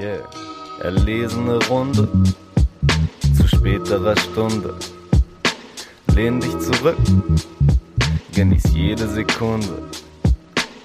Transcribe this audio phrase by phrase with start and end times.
[0.00, 0.20] Yeah.
[0.82, 2.08] Erlesene Runde
[3.36, 4.74] zu späterer Stunde.
[6.14, 6.96] Lehn dich zurück,
[8.34, 9.82] genieß jede Sekunde.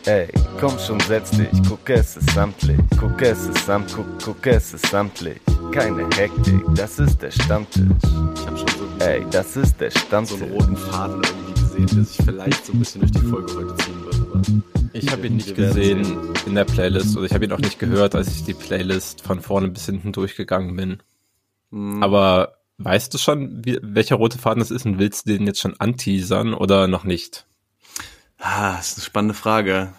[0.06, 0.28] Ey,
[0.60, 4.74] komm schon, setz dich, guck es ist samtlich, guck es ist samt, guck, guck es
[4.74, 5.40] ist samtlich.
[5.72, 7.84] Keine Hektik, das ist der Stammtisch.
[8.36, 10.42] Ich hab schon so, Ey, das ist der so Stammtisch.
[10.42, 13.76] einen roten Faden irgendwie gesehen, der sich vielleicht so ein bisschen durch die Folge heute
[13.78, 14.05] ziehen
[14.94, 16.06] Ich habe ihn nicht gesehen
[16.46, 19.42] in der Playlist oder ich habe ihn auch nicht gehört, als ich die Playlist von
[19.42, 20.98] vorne bis hinten durchgegangen bin.
[21.72, 25.48] Hm, Aber weißt du schon, wie, welcher rote Faden das ist und willst du den
[25.48, 27.46] jetzt schon anteasern oder noch nicht?
[28.40, 29.94] ah, das ist eine spannende Frage.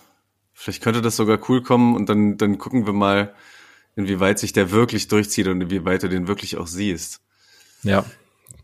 [0.53, 3.35] Vielleicht könnte das sogar cool kommen und dann, dann gucken wir mal,
[3.97, 7.21] inwieweit sich der wirklich durchzieht und inwieweit du den wirklich auch siehst.
[7.83, 8.05] Ja.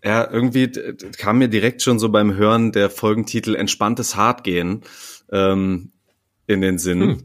[0.04, 0.70] Ja, irgendwie
[1.16, 4.82] kam mir direkt schon so beim Hören der Folgentitel Entspanntes Hartgehen
[5.30, 5.92] ähm,
[6.46, 7.00] in den Sinn.
[7.00, 7.22] Hm.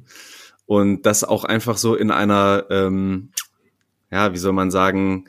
[0.68, 3.32] Und das auch einfach so in einer, ähm,
[4.12, 5.26] ja, wie soll man sagen,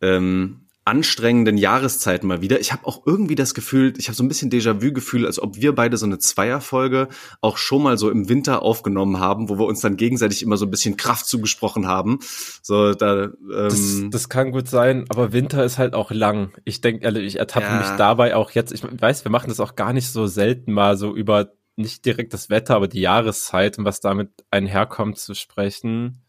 [0.00, 2.58] ähm, anstrengenden Jahreszeit mal wieder.
[2.60, 5.74] Ich habe auch irgendwie das Gefühl, ich habe so ein bisschen Déjà-vu-Gefühl, als ob wir
[5.74, 7.08] beide so eine Zweierfolge
[7.42, 10.64] auch schon mal so im Winter aufgenommen haben, wo wir uns dann gegenseitig immer so
[10.64, 12.20] ein bisschen Kraft zugesprochen haben.
[12.62, 16.52] So, da, ähm, Das, das kann gut sein, aber Winter ist halt auch lang.
[16.64, 17.78] Ich denke, ehrlich, ich ertappe Ja.
[17.78, 18.72] mich dabei auch jetzt.
[18.72, 22.32] Ich weiß, wir machen das auch gar nicht so selten mal so über nicht direkt
[22.32, 26.22] das Wetter, aber die Jahreszeit und was damit einherkommt zu sprechen.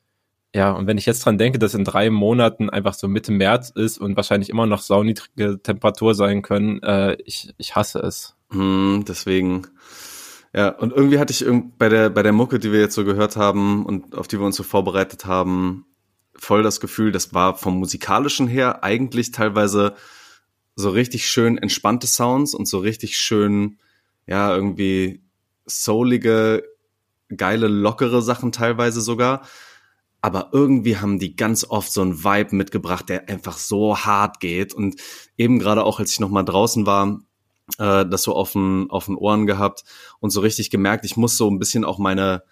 [0.55, 3.69] Ja, und wenn ich jetzt dran denke, dass in drei Monaten einfach so Mitte März
[3.69, 8.35] ist und wahrscheinlich immer noch sauniedrige Temperatur sein können, äh, ich, ich hasse es.
[8.51, 9.67] Hm, deswegen.
[10.55, 11.45] Ja, und irgendwie hatte ich
[11.77, 14.45] bei der, bei der Mucke, die wir jetzt so gehört haben und auf die wir
[14.45, 15.85] uns so vorbereitet haben,
[16.35, 19.93] voll das Gefühl, das war vom musikalischen her eigentlich teilweise
[20.75, 23.77] so richtig schön entspannte Sounds und so richtig schön,
[24.25, 25.21] ja, irgendwie
[25.65, 26.63] soulige,
[27.35, 29.43] geile, lockere Sachen teilweise sogar.
[30.21, 34.73] Aber irgendwie haben die ganz oft so einen Vibe mitgebracht, der einfach so hart geht.
[34.73, 34.95] Und
[35.37, 37.21] eben gerade auch, als ich noch mal draußen war,
[37.77, 39.83] äh, das so auf den, auf den Ohren gehabt
[40.19, 42.43] und so richtig gemerkt, ich muss so ein bisschen auch meine,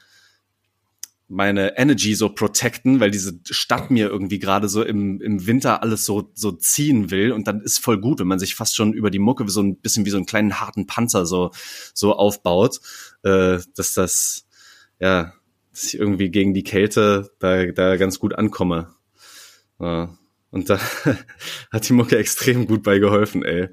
[1.28, 6.05] meine Energy so protecten, weil diese Stadt mir irgendwie gerade so im, im Winter alles
[6.05, 7.34] so, so ziehen will.
[7.34, 9.78] Und dann ist voll gut, wenn man sich fast schon über die Mucke so ein
[9.78, 11.51] bisschen wie so einen kleinen harten Panzer so,
[11.94, 12.79] so aufbaut,
[13.23, 14.45] äh, dass das,
[14.99, 15.34] ja,
[15.78, 18.96] dass ich irgendwie gegen die Kälte da, da ganz gut ankomme.
[19.80, 20.10] Ja.
[20.50, 20.80] Und da
[21.72, 23.70] hat die Mucke extrem gut bei geholfen, ey.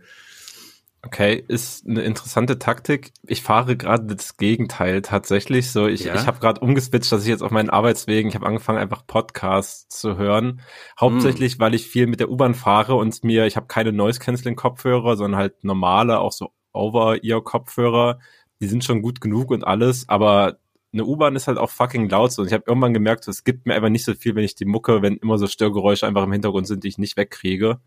[1.00, 3.12] Okay, ist eine interessante Taktik.
[3.22, 5.70] Ich fahre gerade das Gegenteil tatsächlich.
[5.70, 6.14] So, ich, Ja?
[6.14, 9.88] ich habe gerade umgeswitcht, dass ich jetzt auf meinen Arbeitswegen, ich habe angefangen, einfach Podcasts
[9.98, 10.60] zu hören.
[11.00, 15.40] Hauptsächlich, weil ich viel mit der U-Bahn fahre und mir, ich habe keine Noise-Canceling-Kopfhörer, sondern
[15.40, 18.18] halt normale, auch so Over-Ear-Kopfhörer.
[18.60, 20.58] Die sind schon gut genug und alles, aber
[20.94, 22.40] eine U-Bahn ist halt auch fucking laut so.
[22.42, 24.64] Und ich habe irgendwann gemerkt, es gibt mir einfach nicht so viel, wenn ich die
[24.64, 27.80] Mucke, wenn immer so Störgeräusche einfach im Hintergrund sind, die ich nicht wegkriege.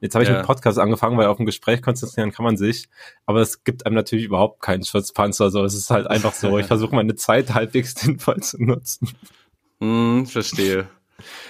[0.00, 0.36] Jetzt habe ich Ja.
[0.38, 2.88] mit Podcast angefangen, weil auf ein Gespräch konzentrieren kann man sich,
[3.26, 5.50] aber es gibt einem natürlich überhaupt keinen Schutzpanzer.
[5.50, 6.58] So, es ist halt einfach so.
[6.58, 9.08] Ich versuche meine Zeit halbwegs sinnvoll zu nutzen.
[9.80, 10.88] Hm, verstehe.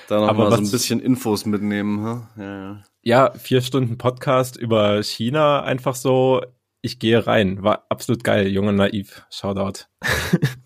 [0.08, 2.30] Da noch Aber mal so ein bisschen Infos mitnehmen, ha?
[2.36, 2.82] Ja, ja.
[3.02, 6.42] Ja, vier Stunden Podcast über China, einfach so.
[6.80, 7.62] Ich gehe rein.
[7.62, 9.26] War absolut geil, junge naiv.
[9.30, 9.86] Shoutout.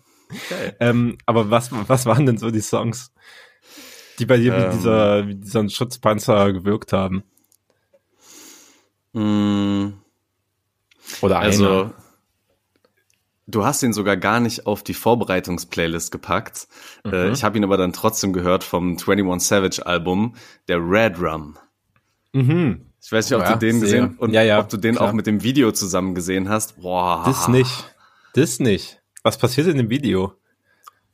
[0.79, 3.11] Ähm, aber was, was waren denn so die Songs,
[4.19, 4.71] die bei dir Ähm.
[4.71, 7.23] wie dieser, wie dieser Schutzpanzer gewirkt haben?
[9.13, 9.93] Hm,
[11.21, 11.93] Oder also, einer?
[13.47, 16.67] du hast ihn sogar gar nicht auf die Vorbereitungsplaylist gepackt.
[17.05, 17.33] Äh, Mhm.
[17.33, 20.35] ich habe ihn aber dann trotzdem gehört vom 21 Savage Album,
[20.67, 21.57] der Red Rum.
[22.33, 22.85] Mhm.
[23.01, 24.01] Ich weiß nicht, ob Ja, du den sehr.
[24.01, 25.09] gesehen und Ja, ja, ob du den klar.
[25.09, 26.79] auch mit dem Video zusammen gesehen hast.
[26.81, 27.23] Boah.
[27.25, 27.95] Das nicht.
[28.35, 28.98] Das nicht.
[29.23, 30.33] Was passiert in dem Video?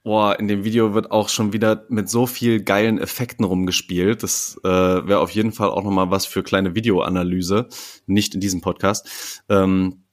[0.03, 4.21] Boah, in dem Video wird auch schon wieder mit so viel geilen Effekten rumgespielt.
[4.21, 7.67] Das äh, wäre auf jeden Fall auch nochmal was für kleine Videoanalyse.
[8.05, 9.41] Nicht in diesem Podcast.
[9.49, 10.03] Ähm,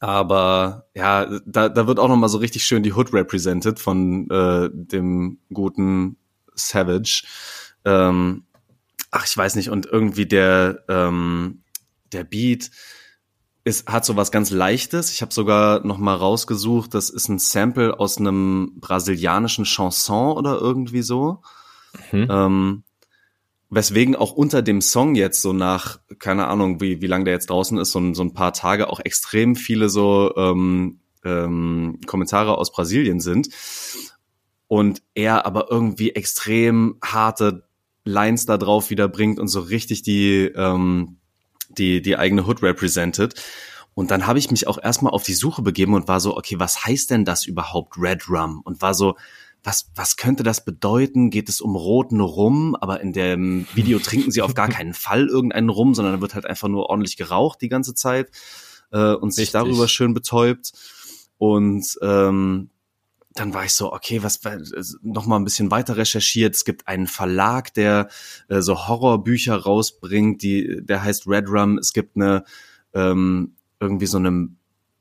[0.00, 4.68] aber ja, da, da wird auch nochmal so richtig schön die Hood represented von äh,
[4.70, 6.18] dem guten
[6.54, 7.22] Savage.
[7.86, 8.44] Ähm,
[9.10, 9.70] ach, ich weiß nicht.
[9.70, 11.62] Und irgendwie der, ähm,
[12.12, 12.70] der Beat
[13.68, 15.12] ist, hat so was ganz Leichtes.
[15.12, 20.58] Ich habe sogar noch mal rausgesucht, das ist ein Sample aus einem brasilianischen Chanson oder
[20.58, 21.42] irgendwie so.
[22.12, 22.26] Mhm.
[22.30, 22.82] Ähm,
[23.70, 27.50] weswegen auch unter dem Song jetzt so nach, keine Ahnung, wie, wie lange der jetzt
[27.50, 32.56] draußen ist, so, ein- so ein paar Tage auch extrem viele so ähm, ähm, Kommentare
[32.56, 33.50] aus Brasilien sind.
[34.66, 37.68] Und er aber irgendwie extrem harte
[38.04, 41.17] Lines da drauf wieder bringt und so richtig die, ähm,
[41.78, 43.34] die, die eigene Hood represented.
[43.94, 46.58] Und dann habe ich mich auch erstmal auf die Suche begeben und war so, okay,
[46.58, 48.60] was heißt denn das überhaupt Red Rum?
[48.64, 49.16] Und war so,
[49.64, 51.30] was, was könnte das bedeuten?
[51.30, 52.76] Geht es um roten Rum?
[52.76, 56.34] Aber in dem Video trinken sie auf gar keinen Fall irgendeinen Rum, sondern da wird
[56.34, 58.30] halt einfach nur ordentlich geraucht die ganze Zeit
[58.92, 59.60] äh, und sich Richtig.
[59.60, 60.72] darüber schön betäubt.
[61.38, 62.70] Und ähm,
[63.38, 64.40] dann war ich so, okay, was
[65.02, 66.54] noch mal ein bisschen weiter recherchiert.
[66.54, 68.08] Es gibt einen Verlag, der
[68.48, 71.78] äh, so Horrorbücher rausbringt, die der heißt Red Rum.
[71.78, 72.44] Es gibt eine
[72.94, 74.48] ähm, irgendwie so eine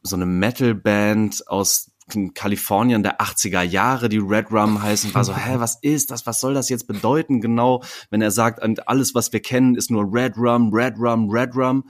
[0.04, 1.92] so eine Metal-Band aus
[2.34, 6.26] Kalifornien der 80er Jahre, die Red Rum heißen, war so, hä, was ist das?
[6.26, 9.92] Was soll das jetzt bedeuten genau, wenn er sagt, und alles, was wir kennen, ist
[9.92, 11.90] nur Red Rum, Red Rum, Red Rum.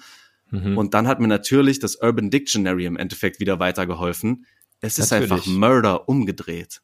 [0.50, 0.78] Mhm.
[0.78, 4.46] Und dann hat mir natürlich das Urban Dictionary im Endeffekt wieder weitergeholfen.
[4.82, 5.32] Es ist Natürlich.
[5.32, 6.82] einfach Murder umgedreht.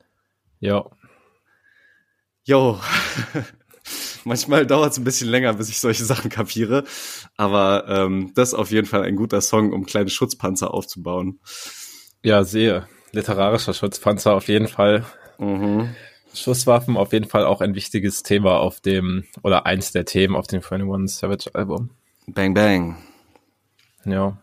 [0.60, 0.86] ja.
[2.46, 2.78] Jo.
[4.26, 6.84] Manchmal dauert es ein bisschen länger, bis ich solche Sachen kapiere.
[7.38, 11.40] Aber ähm, das ist auf jeden Fall ein guter Song, um kleine Schutzpanzer aufzubauen.
[12.22, 12.88] Ja, sehe.
[13.12, 15.06] Literarischer Schutzpanzer auf jeden Fall.
[15.38, 15.96] Mhm.
[16.34, 20.48] Schusswaffen auf jeden Fall auch ein wichtiges Thema auf dem, oder eins der Themen auf
[20.48, 21.90] dem 21 Savage Album.
[22.28, 22.98] Bang, bang.
[24.06, 24.38] Ja.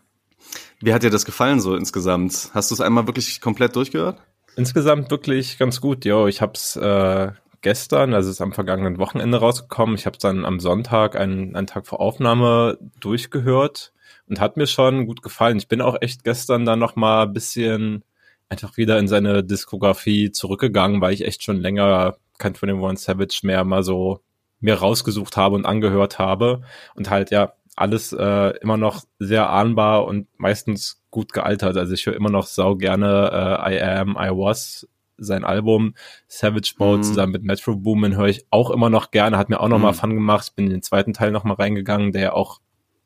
[0.81, 2.49] Wie hat dir das gefallen so insgesamt?
[2.53, 4.19] Hast du es einmal wirklich komplett durchgehört?
[4.55, 6.27] Insgesamt wirklich ganz gut, jo.
[6.27, 7.31] Ich hab's äh,
[7.61, 9.95] gestern, also es ist am vergangenen Wochenende rausgekommen.
[9.95, 13.93] Ich habe dann am Sonntag, einen, einen Tag vor Aufnahme, durchgehört
[14.27, 15.57] und hat mir schon gut gefallen.
[15.57, 18.03] Ich bin auch echt gestern dann noch mal ein bisschen
[18.49, 23.63] einfach wieder in seine Diskografie zurückgegangen, weil ich echt schon länger kein 21 Savage mehr
[23.63, 24.19] mal so
[24.59, 26.61] mir rausgesucht habe und angehört habe
[26.95, 31.77] und halt ja alles äh, immer noch sehr ahnbar und meistens gut gealtert.
[31.77, 33.31] Also ich höre immer noch sau gerne
[33.67, 34.87] äh, I Am, I Was,
[35.17, 35.93] sein Album
[36.27, 37.03] Savage Mode Mhm.
[37.03, 39.91] zusammen mit Metro Boomin höre ich auch immer noch gerne, hat mir auch noch mal
[39.91, 39.95] Mhm.
[39.95, 40.47] Fun gemacht.
[40.49, 42.59] Ich bin in den zweiten Teil noch mal reingegangen, der auch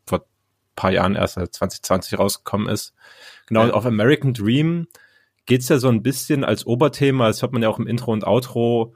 [0.06, 0.26] vor
[0.76, 2.94] paar Jahren erst also 2020 rausgekommen ist.
[3.48, 3.66] Genau, Ja.
[3.68, 4.88] und auf American Dream
[5.46, 8.26] geht's ja so ein bisschen als Oberthema, das hört man ja auch im Intro und
[8.26, 8.96] Outro,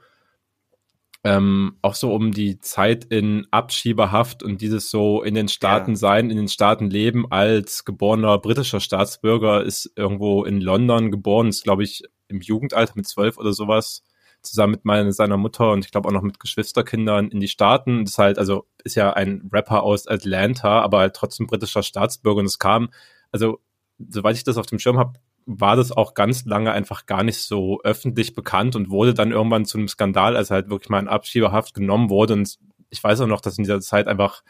[1.22, 5.96] ähm, auch so um die Zeit in Abschiebehaft und dieses so in den Staaten Ja.
[5.96, 11.64] sein, in den Staaten leben als geborener britischer Staatsbürger, ist irgendwo in London geboren, ist
[11.64, 14.02] glaube ich im Jugendalter mit zwölf oder sowas,
[14.42, 18.04] zusammen mit meiner, seiner Mutter und ich glaube auch noch mit Geschwisterkindern in die Staaten.
[18.04, 22.40] Das ist halt, also ist ja ein Rapper aus Atlanta, aber halt trotzdem britischer Staatsbürger
[22.40, 22.88] und es kam,
[23.32, 23.60] also
[24.08, 25.18] soweit ich das auf dem Schirm habe,
[25.58, 29.64] war das auch ganz lange einfach gar nicht so öffentlich bekannt und wurde dann irgendwann
[29.64, 32.34] zu einem Skandal, als halt wirklich mal in Abschiebehaft genommen wurde.
[32.34, 32.58] Und
[32.88, 34.42] ich weiß auch noch, dass in dieser Zeit einfach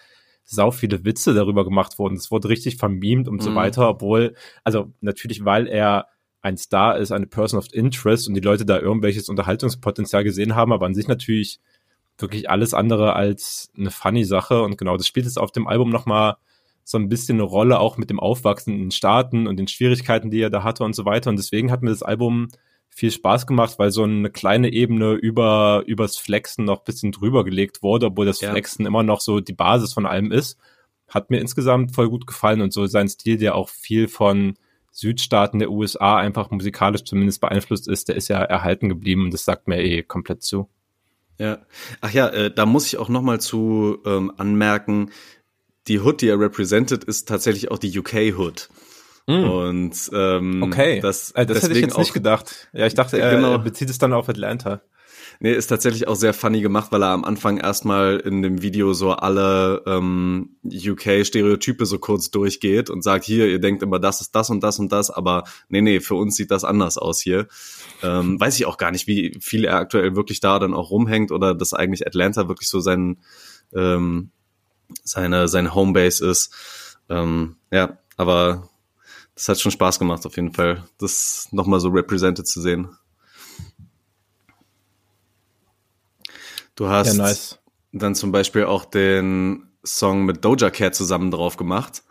[0.45, 2.17] sau viele Witze darüber gemacht wurden.
[2.17, 3.55] Es wurde richtig vermemt und so Mhm.
[3.55, 6.07] weiter, obwohl, also natürlich, weil er
[6.43, 10.73] ein Star ist, eine Person of Interest und die Leute da irgendwelches Unterhaltungspotenzial gesehen haben,
[10.73, 11.61] aber an sich natürlich
[12.19, 14.63] wirklich alles andere als eine funny Sache.
[14.63, 16.37] Und genau, das spielt jetzt auf dem Album nochmal
[16.91, 20.29] so ein bisschen eine Rolle, auch mit dem Aufwachsen in den Staaten und den Schwierigkeiten,
[20.29, 21.31] die er da hatte und so weiter.
[21.31, 22.49] Und deswegen hat mir das Album
[22.89, 27.45] viel Spaß gemacht, weil so eine kleine Ebene über übers Flexen noch ein bisschen drüber
[27.45, 28.51] gelegt wurde, obwohl das Ja.
[28.51, 30.59] Flexen immer noch so die Basis von allem ist.
[31.07, 34.55] Hat mir insgesamt voll gut gefallen und so sein Stil, der auch viel von
[34.91, 39.45] Südstaaten der USA einfach musikalisch zumindest beeinflusst ist, der ist ja erhalten geblieben und das
[39.45, 40.69] sagt mir eh komplett zu.
[41.39, 41.59] Ja.
[42.01, 45.11] Ach ja, äh, da muss ich auch noch mal zu ähm, anmerken,
[45.89, 48.69] die Hood, die er represented, ist tatsächlich auch die UK Hood.
[49.27, 50.63] Und ähm, Hm.
[50.65, 52.69] Okay, das, Äh, das hätte ich jetzt nicht gedacht.
[52.73, 53.53] Ja, ich dachte, er, Genau.
[53.53, 54.83] er bezieht es dann auf Atlanta.
[55.39, 58.93] Nee, ist tatsächlich auch sehr funny gemacht, weil er am Anfang erstmal in dem Video
[58.93, 64.35] so alle ähm, UK-Stereotype so kurz durchgeht und sagt, hier, ihr denkt immer, das ist
[64.35, 67.47] das und das und das, aber nee, nee, für uns sieht das anders aus hier.
[68.03, 71.31] Ähm, weiß ich auch gar nicht, wie viel er aktuell wirklich da dann auch rumhängt
[71.33, 73.21] oder dass eigentlich Atlanta wirklich so sein,
[73.75, 74.33] ähm,
[75.05, 76.53] seine, seine Homebase ist.
[77.09, 78.69] Ähm, ja, aber
[79.35, 82.91] das hat schon Spaß gemacht auf jeden Fall, das nochmal so represented zu sehen.
[86.75, 87.59] Du hast Ja, nice.
[87.93, 92.03] dann zum Beispiel auch den Song mit Doja Cat zusammen drauf gemacht.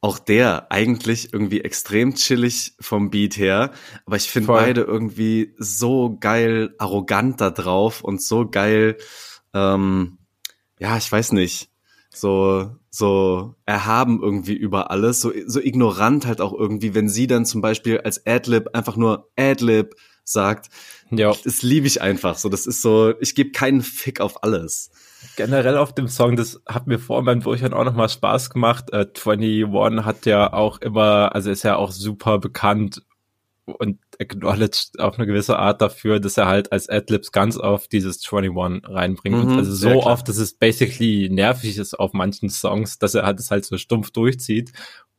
[0.00, 3.72] Auch der eigentlich irgendwie extrem chillig vom Beat her,
[4.06, 8.96] aber ich finde beide irgendwie so geil arrogant da drauf und so geil,
[9.54, 10.18] ähm,
[10.78, 11.68] ja, ich weiß nicht,
[12.10, 17.44] so so erhaben irgendwie über alles, so so ignorant halt auch irgendwie, wenn sie dann
[17.46, 20.68] zum Beispiel als Adlib einfach nur Adlib sagt,
[21.10, 22.36] Ja, das liebe ich einfach.
[22.36, 24.90] So, das ist so, ich gebe keinen Fick auf alles.
[25.36, 28.90] generell auf dem Song, das hat mir vor beim Durchhören auch nochmal Spaß gemacht.
[28.92, 33.02] Äh, 21 hat ja auch immer, also ist ja auch super bekannt
[33.64, 38.20] und acknowledged auf eine gewisse Art dafür, dass er halt als Adlibs ganz oft dieses
[38.24, 39.44] 21 reinbringt.
[39.44, 43.38] Mhm, also so oft, dass es basically nervig ist auf manchen Songs, dass er halt
[43.38, 44.72] es halt so stumpf durchzieht.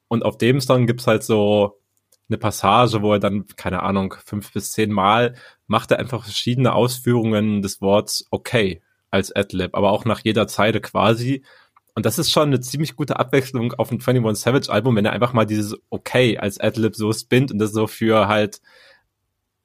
[0.09, 1.79] Und auf dem Song gibt's halt so
[2.29, 5.35] eine Passage, wo er dann, keine Ahnung, fünf bis zehn Mal
[5.67, 10.81] macht er einfach verschiedene Ausführungen des Worts okay als Adlib, aber auch nach jeder Zeile
[10.81, 11.43] quasi.
[11.95, 15.13] Und das ist schon eine ziemlich gute Abwechslung auf dem 21 Savage Album, wenn er
[15.13, 18.61] einfach mal dieses okay als Adlib so spinnt und das so für halt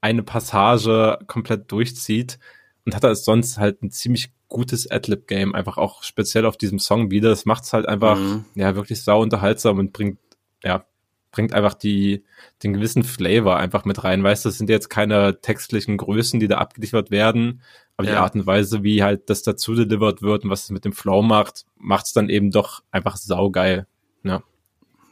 [0.04, 2.38] eine Passage komplett durchzieht
[2.84, 7.10] und hat er sonst halt ein ziemlich gutes Adlib-Game, einfach auch speziell auf diesem Song
[7.10, 7.30] wieder.
[7.30, 8.44] Das macht es halt einfach, mhm.
[8.54, 10.18] ja, wirklich sau unterhaltsam und bringt,
[10.62, 10.84] ja,
[11.30, 12.22] bringt einfach die,
[12.62, 14.22] den gewissen Flavor einfach mit rein.
[14.22, 17.62] Weißt du, das sind jetzt keine textlichen Größen, die da abgeliefert werden,
[17.96, 18.12] aber ja.
[18.12, 20.92] die Art und Weise, wie halt das dazu delivered wird und was es mit dem
[20.92, 23.86] Flow macht, macht es dann eben doch einfach saugeil.
[24.22, 24.42] Ja.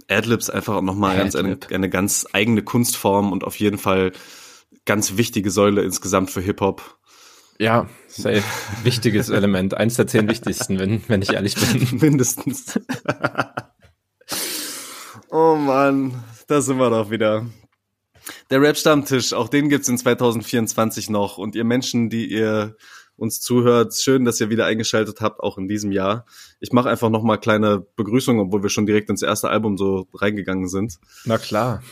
[0.06, 4.12] Adlibs einfach nochmal ganz eine, eine ganz eigene Kunstform und auf jeden Fall
[4.84, 6.98] ganz wichtige Säule insgesamt für Hip-Hop.
[7.58, 8.42] Ja, safe.
[8.82, 9.74] Wichtiges Element.
[9.74, 11.86] Eins der zehn wichtigsten, wenn, wenn ich ehrlich bin.
[12.00, 12.80] Mindestens.
[15.30, 17.46] oh Mann, da sind wir doch wieder.
[18.50, 21.38] Der Rap-Stammtisch, auch den gibt's in 2024 noch.
[21.38, 22.76] Und ihr Menschen, die ihr
[23.16, 26.24] uns zuhört, schön, dass ihr wieder eingeschaltet habt, auch in diesem Jahr.
[26.60, 30.08] Ich mache einfach noch mal kleine Begrüßungen, obwohl wir schon direkt ins erste Album so
[30.14, 30.98] reingegangen sind.
[31.24, 31.82] Na klar.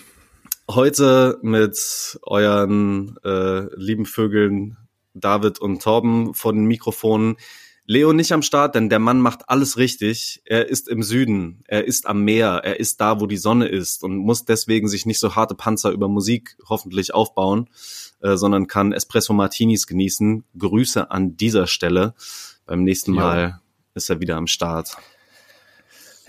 [0.75, 4.77] Heute mit euren äh, lieben Vögeln
[5.15, 7.39] David und Torben vor den Mikrofonen.
[7.87, 10.43] Leo nicht am Start, denn der Mann macht alles richtig.
[10.45, 14.05] Er ist im Süden, er ist am Meer, er ist da, wo die Sonne ist
[14.05, 17.69] und muss deswegen sich nicht so harte Panzer über Musik hoffentlich aufbauen,
[18.21, 20.45] äh, sondern kann Espresso Martinis genießen.
[20.57, 22.15] Grüße an dieser Stelle.
[22.65, 23.61] Beim nächsten Mal ja.
[23.95, 24.97] ist er wieder am Start.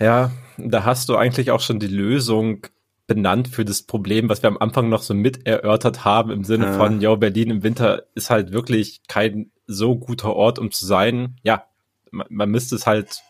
[0.00, 2.66] Ja, da hast du eigentlich auch schon die Lösung
[3.06, 6.66] benannt für das Problem, was wir am Anfang noch so mit erörtert haben, im Sinne
[6.66, 6.72] ja.
[6.72, 11.36] von, ja, Berlin im Winter ist halt wirklich kein so guter Ort, um zu sein.
[11.42, 11.64] Ja,
[12.10, 13.22] man, man müsste es halt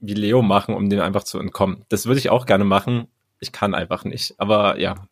[0.00, 1.84] wie Leo machen, um dem einfach zu entkommen.
[1.88, 3.08] Das würde ich auch gerne machen.
[3.40, 4.34] Ich kann einfach nicht.
[4.38, 5.06] Aber ja,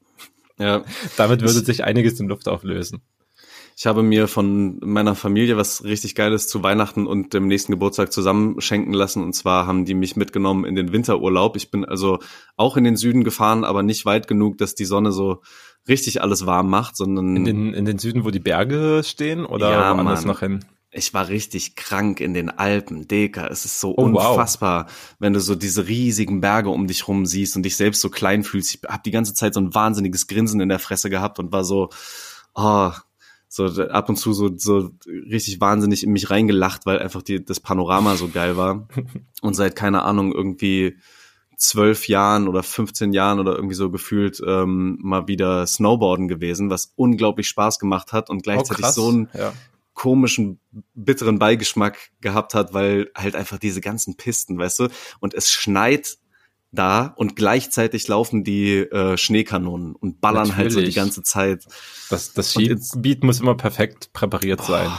[0.58, 0.84] ja.
[1.16, 3.02] damit würde sich einiges in Luft auflösen.
[3.76, 8.12] Ich habe mir von meiner Familie was richtig Geiles zu Weihnachten und dem nächsten Geburtstag
[8.12, 9.23] zusammen schenken lassen.
[9.23, 11.57] Und zwar haben die mich mitgenommen in den Winterurlaub.
[11.57, 12.21] Ich bin also
[12.57, 15.43] auch in den Süden gefahren, aber nicht weit genug, dass die Sonne so
[15.88, 17.37] richtig alles warm macht, sondern.
[17.37, 20.64] In den, in den Süden, wo die Berge stehen oder ja, woanders noch hin?
[20.97, 23.49] Ich war richtig krank in den Alpen, Deka.
[23.49, 25.16] Es ist so oh, unfassbar, wow.
[25.19, 28.45] wenn du so diese riesigen Berge um dich rum siehst und dich selbst so klein
[28.45, 28.73] fühlst.
[28.73, 31.64] Ich habe die ganze Zeit so ein wahnsinniges Grinsen in der Fresse gehabt und war
[31.64, 31.88] so,
[32.54, 32.93] oh,
[33.54, 37.61] so ab und zu so, so richtig wahnsinnig in mich reingelacht, weil einfach die, das
[37.61, 38.88] Panorama so geil war.
[39.42, 40.96] Und seit, keine Ahnung, irgendwie
[41.56, 46.92] zwölf Jahren oder 15 Jahren oder irgendwie so gefühlt ähm, mal wieder Snowboarden gewesen, was
[46.96, 49.52] unglaublich Spaß gemacht hat und gleichzeitig oh, so einen ja.
[49.92, 50.58] komischen,
[50.94, 54.88] bitteren Beigeschmack gehabt hat, weil halt einfach diese ganzen Pisten, weißt du,
[55.20, 56.18] und es schneit
[56.75, 60.59] da und gleichzeitig laufen die äh, Schneekanonen und ballern Natürlich.
[60.59, 61.64] halt so die ganze Zeit.
[62.11, 64.90] Das, das Skigebiet muss immer perfekt präpariert boah, sein.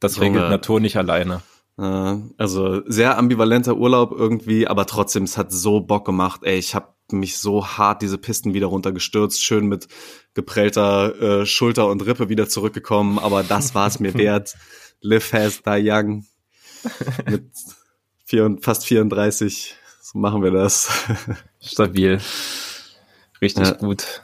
[0.00, 0.28] Das Junge.
[0.28, 1.42] regelt Natur nicht alleine.
[1.78, 6.40] Äh, also sehr ambivalenter Urlaub irgendwie, aber trotzdem, es hat so Bock gemacht.
[6.44, 9.88] Ey, ich habe mich so hart diese Pisten wieder runtergestürzt, schön mit
[10.34, 14.54] geprellter äh, Schulter und Rippe wieder zurückgekommen, aber das war es mir wert.
[15.00, 16.24] Live fast, die young.
[17.28, 17.50] Mit
[18.24, 19.76] vier, fast 34
[20.12, 20.90] so machen wir das.
[21.60, 22.20] Stabil.
[23.40, 23.72] Richtig ja.
[23.74, 24.22] gut.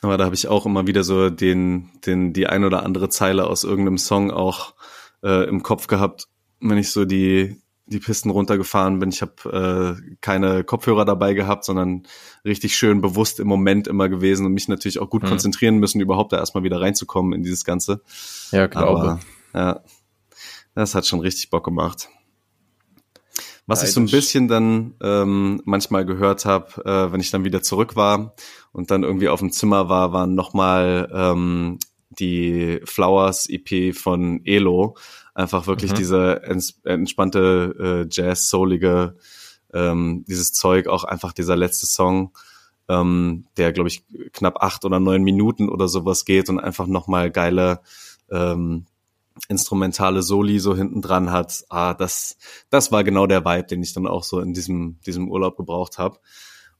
[0.00, 3.46] Aber da habe ich auch immer wieder so den, den, die ein oder andere Zeile
[3.46, 4.74] aus irgendeinem Song auch
[5.22, 6.28] äh, im Kopf gehabt,
[6.60, 9.10] wenn ich so die, die Pisten runtergefahren bin.
[9.10, 12.06] Ich habe äh, keine Kopfhörer dabei gehabt, sondern
[12.44, 15.30] richtig schön bewusst im Moment immer gewesen und mich natürlich auch gut hm.
[15.30, 18.02] konzentrieren müssen, überhaupt da erstmal wieder reinzukommen in dieses Ganze.
[18.50, 19.00] Ja, glaube.
[19.00, 19.20] Aber,
[19.54, 19.80] ja,
[20.74, 22.08] das hat schon richtig Bock gemacht.
[23.66, 23.90] Was Leidisch.
[23.90, 27.96] ich so ein bisschen dann ähm, manchmal gehört habe, äh, wenn ich dann wieder zurück
[27.96, 28.34] war
[28.72, 31.78] und dann irgendwie auf dem Zimmer war, waren nochmal ähm,
[32.10, 34.96] die Flowers EP von Elo.
[35.34, 35.96] Einfach wirklich mhm.
[35.96, 39.16] diese ents entspannte äh, Jazz-soulige,
[39.72, 42.36] ähm, dieses Zeug, auch einfach dieser letzte Song,
[42.88, 47.30] ähm, der, glaube ich, knapp acht oder neun Minuten oder sowas geht und einfach nochmal
[47.30, 47.80] geile
[48.30, 48.84] ähm,
[49.48, 52.36] instrumentale Soli so hinten dran hat, ah, das,
[52.70, 55.98] das war genau der Vibe, den ich dann auch so in diesem, diesem Urlaub gebraucht
[55.98, 56.18] habe.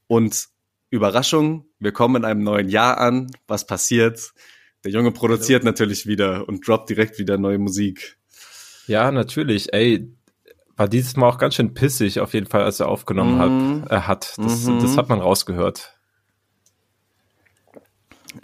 [0.07, 0.47] Und
[0.89, 3.31] Überraschung, wir kommen in einem neuen Jahr an.
[3.47, 4.33] Was passiert?
[4.83, 5.71] Der Junge produziert Hallo.
[5.71, 8.17] natürlich wieder und droppt direkt wieder neue Musik.
[8.87, 9.73] Ja, natürlich.
[9.73, 10.15] Ey,
[10.75, 13.81] war dieses Mal auch ganz schön pissig auf jeden Fall, als er aufgenommen mhm.
[13.81, 13.91] hat.
[13.91, 14.33] Er hat.
[14.37, 14.79] Das, mhm.
[14.79, 15.94] das hat man rausgehört.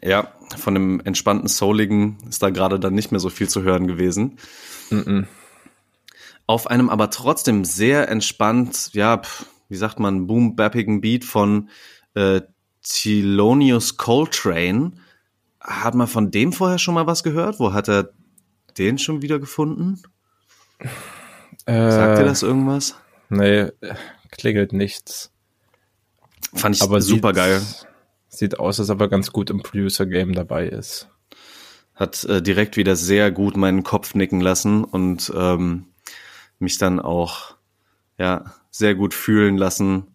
[0.04, 3.88] Ja, von dem entspannten Souligen ist da gerade dann nicht mehr so viel zu hören
[3.88, 4.38] gewesen.
[4.90, 5.26] Mm -mm.
[6.48, 9.22] Auf einem aber trotzdem sehr entspannt, ja,
[9.70, 11.70] wie sagt man, boom-bappigen Beat von
[12.14, 12.42] äh,
[12.84, 14.92] Thelonious Coltrane.
[15.60, 17.60] Hat man von dem vorher schon mal was gehört?
[17.60, 18.12] Wo hat er
[18.78, 20.02] den schon wieder gefunden?
[21.66, 22.96] Äh, Sagt dir das irgendwas?
[23.30, 23.68] Nee,
[24.32, 25.32] klingelt nichts.
[26.54, 27.62] Fand ich Aber super geil.
[28.34, 31.10] Sieht aus, als ob er ganz gut im Producer-Game dabei ist.
[31.94, 35.88] Hat äh, direkt wieder sehr gut meinen Kopf nicken lassen und ähm,
[36.58, 37.56] mich dann auch
[38.18, 40.08] ja sehr gut fühlen lassen,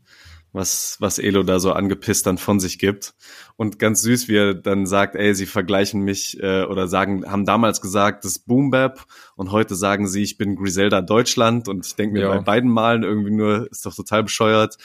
[0.52, 3.14] was, was Elo da so angepisst dann von sich gibt.
[3.56, 7.44] Und ganz süß, wie er dann sagt, ey, sie vergleichen mich äh, oder sagen, haben
[7.44, 9.04] damals gesagt, das ist Boom Bap
[9.36, 12.28] und heute sagen sie, ich bin Griselda Deutschland und ich denke mir Ja.
[12.30, 14.78] bei beiden Malen irgendwie nur, ist doch total bescheuert.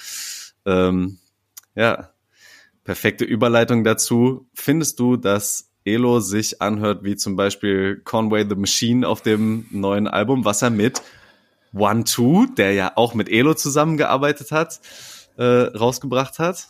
[0.65, 1.19] Ähm,
[1.73, 2.09] ja,
[2.83, 4.47] perfekte Überleitung dazu.
[4.53, 10.07] Findest du, dass Elo sich anhört wie zum Beispiel Conway the Machine auf dem neuen
[10.07, 11.01] Album, was er mit
[11.73, 14.81] One Two, der ja auch mit Elo zusammengearbeitet hat,
[15.37, 16.67] äh, rausgebracht hat?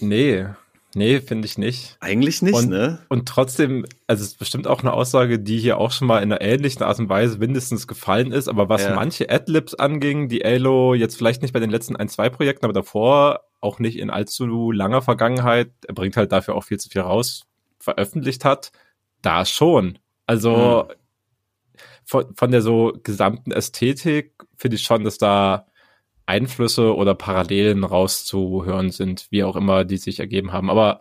[0.00, 0.46] Nee,
[0.94, 1.96] nee, finde ich nicht.
[2.00, 3.00] Eigentlich nicht, Und, ne?
[3.08, 6.32] und trotzdem, also es ist bestimmt auch eine Aussage, die hier auch schon mal in
[6.32, 8.94] einer ähnlichen Art und Weise mindestens gefallen ist, aber was Ja.
[8.94, 12.72] manche Adlibs anging, die Alo jetzt vielleicht nicht bei den letzten ein, zwei Projekten, aber
[12.72, 17.00] davor auch nicht in allzu langer Vergangenheit, er bringt halt dafür auch viel zu viel
[17.02, 17.44] raus,
[17.78, 18.72] veröffentlicht hat,
[19.22, 19.98] da schon.
[20.26, 20.88] Also
[22.04, 25.66] von, von der so gesamten Ästhetik finde ich schon, dass da
[26.26, 30.70] Einflüsse oder Parallelen rauszuhören sind, wie auch immer die sich ergeben haben.
[30.70, 31.00] Aber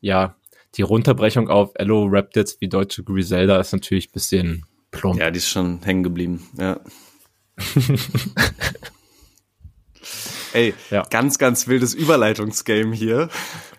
[0.00, 0.36] ja,
[0.74, 5.18] die Runterbrechung auf Ello rappt jetzt wie deutsche Griselda ist natürlich ein bisschen plump.
[5.20, 6.80] Ja, die ist schon hängen geblieben, ja.
[10.52, 11.02] Ey, Ja.
[11.10, 13.28] ganz, ganz wildes Überleitungsgame hier.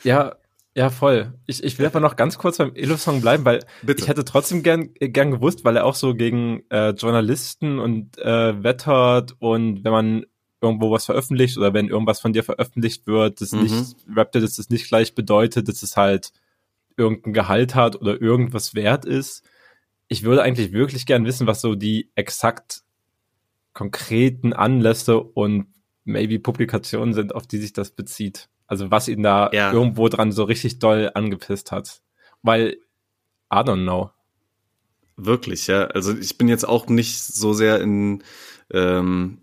[0.03, 0.35] Ja,
[0.75, 1.33] ja, voll.
[1.47, 4.01] Ich, ich will aber noch ganz kurz beim Elo-Song bleiben, weil Bitte.
[4.03, 8.63] ich hätte trotzdem gern, gern gewusst, weil er auch so gegen äh, Journalisten und äh,
[8.63, 10.25] wettert und wenn man
[10.61, 13.63] irgendwo was veröffentlicht oder wenn irgendwas von dir veröffentlicht wird, das Mhm.
[13.63, 16.31] nicht, rappt er, dass das nicht gleich bedeutet, dass es halt
[16.97, 19.43] irgendein Gehalt hat oder irgendwas wert ist.
[20.09, 22.81] Ich würde eigentlich wirklich gern wissen, was so die exakt
[23.73, 25.67] konkreten Anlässe und
[26.03, 28.49] maybe Publikationen sind, auf die sich das bezieht.
[28.67, 29.71] Also was ihn da Ja.
[29.71, 32.01] irgendwo dran so richtig doll angepisst hat.
[32.41, 32.77] Weil,
[33.51, 34.11] I don't know.
[35.15, 35.85] Wirklich, ja.
[35.87, 38.23] Also ich bin jetzt auch nicht so sehr in
[38.71, 39.39] ähm,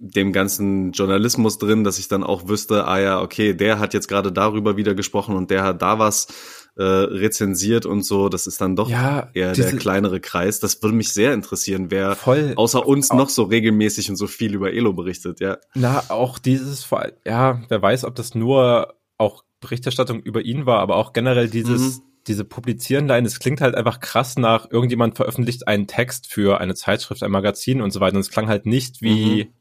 [0.00, 4.08] dem ganzen Journalismus drin, dass ich dann auch wüsste, ah ja, okay, der hat jetzt
[4.08, 6.28] gerade darüber wieder gesprochen und der hat da was
[6.76, 8.28] äh, rezensiert und so.
[8.28, 10.60] Das ist dann doch Ja, eher der kleinere Kreis.
[10.60, 12.52] Das würde mich sehr interessieren, wer Voll.
[12.54, 15.58] außer uns noch so regelmäßig und so viel über Elo berichtet, ja.
[15.74, 16.88] Na, auch dieses,
[17.26, 21.98] ja, wer weiß, ob das nur auch Berichterstattung über ihn war, aber auch generell dieses,
[21.98, 22.02] Mhm.
[22.28, 27.24] diese Publizieren-Line, es klingt halt einfach krass nach, irgendjemand veröffentlicht einen Text für eine Zeitschrift,
[27.24, 28.14] ein Magazin und so weiter.
[28.14, 29.52] Und es klang halt nicht wie Mhm.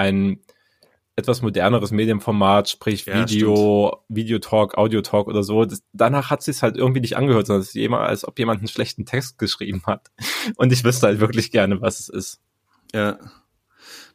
[0.00, 0.40] Ein
[1.16, 5.64] etwas moderneres Medienformat, sprich Ja, Video, Videotalk, Audiotalk oder so.
[5.66, 8.60] Das, danach hat sich's halt irgendwie nicht angehört, sondern es ist jemand, als ob jemand
[8.60, 10.08] einen schlechten Text geschrieben hat.
[10.56, 12.40] Und ich wüsste halt wirklich gerne, was es ist.
[12.94, 13.18] Ja.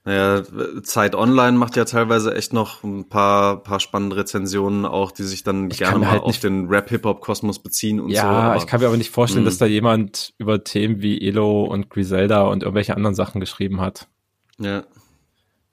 [0.07, 0.43] Naja,
[0.83, 5.41] Zeit Online macht ja teilweise echt noch ein paar, paar spannende Rezensionen auch, die sich
[5.43, 8.27] dann Ich gerne mal halt auf nicht- den Rap-Hip-Hop-Kosmos beziehen und ja, so.
[8.27, 9.47] aber- ich kann mir aber nicht vorstellen, Mhm.
[9.47, 14.07] dass da jemand über Themen wie Elo und Griselda und irgendwelche anderen Sachen geschrieben hat.
[14.59, 14.83] Ja,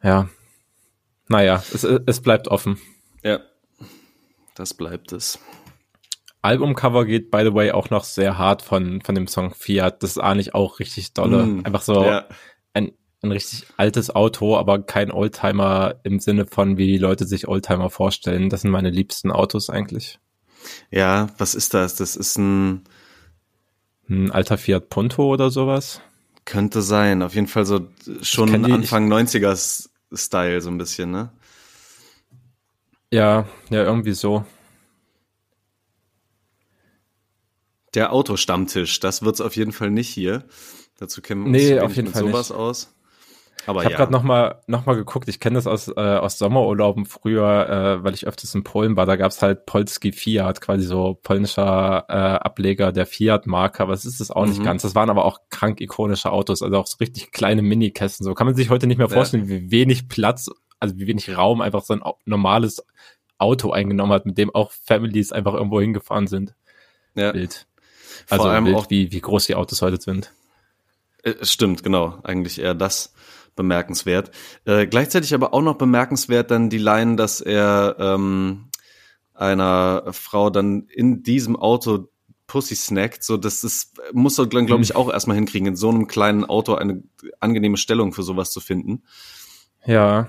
[0.02, 0.28] Ja.
[1.28, 2.78] Naja, es, es bleibt offen.
[3.22, 3.40] ja.
[4.54, 5.38] Das bleibt es.
[6.42, 10.02] Albumcover geht, by the way, auch noch sehr hart von, von dem Song Fiat.
[10.02, 11.44] Das ist eigentlich auch richtig dolle.
[11.46, 12.26] Mm, Einfach so Ja,
[12.74, 17.48] ein, ein richtig altes Auto, aber kein Oldtimer im Sinne von, wie die Leute sich
[17.48, 18.50] Oldtimer vorstellen.
[18.50, 20.18] Das sind meine liebsten Autos eigentlich.
[20.90, 21.94] ja, was ist das?
[21.96, 22.84] Das ist ein,
[24.08, 26.02] Ein alter Fiat Punto oder sowas.
[26.44, 27.22] könnte sein.
[27.22, 27.88] Auf jeden Fall so
[28.20, 31.32] schon die- Anfang 90er Style so ein bisschen, ne?
[33.12, 34.44] Ja, ja, irgendwie so.
[37.94, 40.44] Der Autostammtisch, das wird's auf jeden Fall nicht hier.
[40.98, 42.94] Dazu kennen wir uns Nee, auf jeden mit Fall sowas aus.
[43.66, 43.98] Aber Ich habe ja.
[43.98, 45.28] gerade noch mal noch mal geguckt.
[45.28, 47.68] Ich kenne das aus äh, aus Sommerurlauben früher,
[48.00, 49.06] äh, weil ich öfters in Polen war.
[49.06, 53.82] Da gab's halt Polski Fiat, quasi so polnischer äh, Ableger der Fiat-Marke.
[53.82, 54.64] Aber es ist es auch nicht Mhm.
[54.64, 54.82] ganz.
[54.82, 58.24] Das waren aber auch krank ikonische Autos, also auch so richtig kleine Minikästen.
[58.24, 59.14] So kann man sich heute nicht mehr Ja.
[59.14, 62.84] vorstellen, wie wenig Platz, also wie wenig Raum einfach so ein normales
[63.38, 66.54] Auto eingenommen hat, mit dem auch Families einfach irgendwo hingefahren sind.
[67.14, 67.32] ja.
[68.26, 70.32] Vor Also allem wild, auch- wie wie groß die Autos heute sind.
[71.22, 72.18] Äh, Stimmt, genau.
[72.24, 73.14] Eigentlich eher das
[73.54, 74.30] bemerkenswert.
[74.64, 78.68] Äh, gleichzeitig aber auch noch bemerkenswert dann die Line, dass er ähm,
[79.34, 82.08] einer Frau dann in diesem Auto
[82.46, 83.24] Pussy snackt.
[83.24, 84.82] So, das ist, muss er, glaube Hm.
[84.82, 87.02] ich, auch erstmal hinkriegen, in so einem kleinen Auto eine
[87.40, 89.04] angenehme Stellung für sowas zu finden.
[89.86, 90.28] Ja.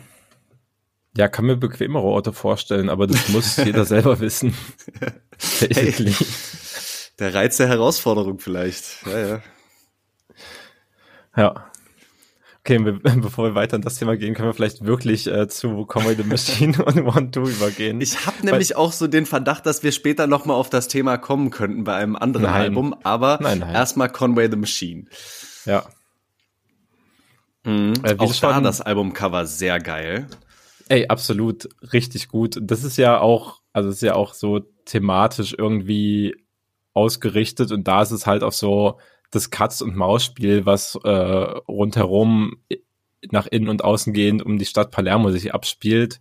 [1.15, 4.55] Ja, kann mir bequemere Orte vorstellen, aber das muss jeder selber wissen.
[5.59, 6.15] Hey,
[7.19, 9.05] der Reiz der Herausforderung vielleicht.
[9.05, 9.41] Ja, ja.
[11.36, 11.71] Ja.
[12.65, 12.80] Okay,
[13.17, 16.30] bevor wir weiter in das Thema gehen, können wir vielleicht wirklich äh, zu Comedy the
[16.30, 17.99] Machine und One Two übergehen.
[17.99, 21.49] Ich habe nämlich auch so den Verdacht, dass wir später nochmal auf das Thema kommen
[21.49, 22.62] könnten bei einem anderen nein.
[22.62, 25.06] Album, aber erstmal Conway the Machine.
[25.65, 25.84] Ja.
[27.65, 27.95] Mhm.
[28.04, 30.28] Äh, auch da das Albumcover sehr geil.
[30.88, 32.60] Ey, absolut, richtig gut.
[32.62, 36.36] Das ist ja auch, also ist ja auch so thematisch irgendwie
[36.93, 38.99] ausgerichtet und da ist es halt auch so
[39.35, 42.57] das Katz- und Maus-Spiel, was äh, rundherum
[43.31, 46.19] nach innen und außen gehend um die Stadt Palermo sich abspielt,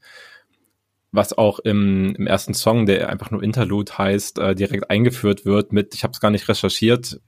[1.10, 5.72] was auch im, im ersten Song, der einfach nur Interlude heißt, äh, direkt eingeführt wird
[5.72, 7.20] mit, ich habe es gar nicht recherchiert,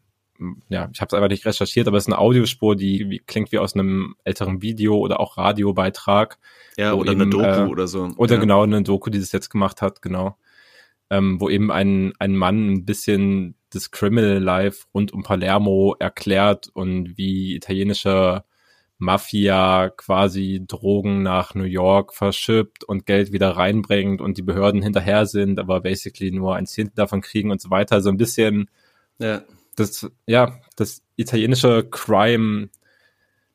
[0.68, 3.52] ja, ich habe es einfach nicht recherchiert, aber es ist eine Audiospur, die wie, klingt
[3.52, 6.38] wie aus einem älteren Video oder auch Radiobeitrag.
[6.76, 8.10] Ja, oder eben, eine Doku äh, oder so.
[8.16, 8.40] Oder ja.
[8.40, 10.36] genau, eine Doku, die das jetzt gemacht hat, genau.
[11.10, 16.68] Ähm, wo eben ein, ein Mann ein bisschen das Criminal Life rund um Palermo erklärt
[16.72, 18.44] und wie italienische
[18.98, 25.26] Mafia quasi Drogen nach New York verschippt und Geld wieder reinbringt und die Behörden hinterher
[25.26, 28.00] sind, aber basically nur ein Zehntel davon kriegen und so weiter.
[28.00, 28.70] So ein bisschen
[29.18, 29.42] ja
[29.76, 32.70] das, ja, das italienische Crime,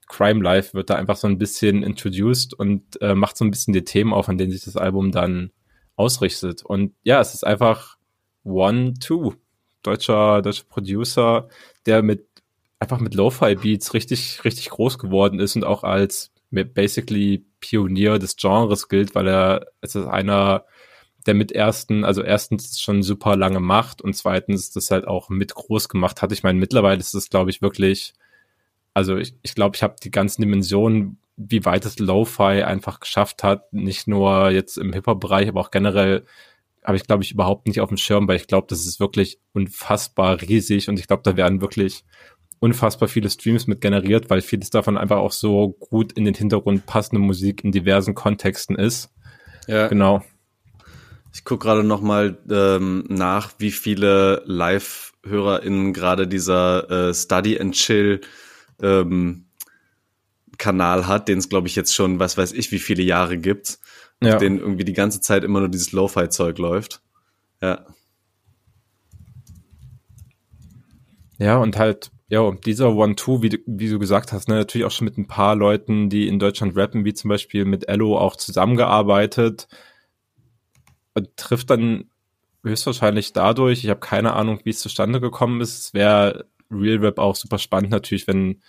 [0.07, 3.73] Crime Life wird da einfach so ein bisschen introduced und äh, macht so ein bisschen
[3.73, 5.51] die Themen auf, an denen sich das Album dann
[5.95, 6.63] ausrichtet.
[6.63, 7.97] Und ja, es ist einfach
[8.43, 9.33] One, Two.
[9.83, 11.47] Deutscher, deutscher Producer,
[11.85, 12.27] der mit,
[12.79, 18.35] einfach mit Lo-Fi Beats richtig, richtig groß geworden ist und auch als basically Pionier des
[18.35, 20.65] Genres gilt, weil er, es ist einer
[21.25, 25.53] der mit ersten, also erstens schon super lange macht und zweitens das halt auch mit
[25.53, 26.31] groß gemacht hat.
[26.31, 28.13] Ich meine, mittlerweile ist es, glaube ich, wirklich,
[28.93, 32.99] also ich glaube, ich, glaub, ich habe die ganzen Dimensionen, wie weit es Lo-Fi einfach
[32.99, 36.25] geschafft hat, nicht nur jetzt im Hip-Hop-Bereich, aber auch generell
[36.89, 39.39] habe ich, glaube ich, überhaupt nicht auf dem Schirm, weil ich glaube, das ist wirklich
[39.53, 42.03] unfassbar riesig und ich glaube, da werden wirklich
[42.57, 46.87] unfassbar viele Streams mit generiert, weil vieles davon einfach auch so gut in den Hintergrund
[46.87, 49.13] passende Musik in diversen Kontexten ist.
[49.67, 49.87] Ja.
[49.87, 50.25] Genau.
[51.31, 57.75] Ich gucke gerade noch mal ähm, nach, wie viele Live-HörerInnen gerade dieser äh, Study and
[57.75, 58.21] Chill
[58.81, 59.45] ähm,
[60.57, 63.77] Kanal hat, den es glaube ich jetzt schon, was weiß ich, wie viele Jahre gibt,
[64.21, 64.33] ja.
[64.33, 67.01] auf denen irgendwie die ganze Zeit immer nur dieses Lo-Fi-Zeug läuft.
[67.61, 67.85] Ja.
[71.37, 75.05] Ja, und halt, ja, dieser One-Two, wie, wie du gesagt hast, ne, natürlich auch schon
[75.05, 79.67] mit ein paar Leuten, die in Deutschland rappen, wie zum Beispiel mit Ello auch zusammengearbeitet
[81.35, 82.05] trifft dann
[82.63, 85.79] höchstwahrscheinlich dadurch, ich habe keine Ahnung, wie es zustande gekommen ist.
[85.79, 88.61] Es wäre Real Rap auch super spannend natürlich, wenn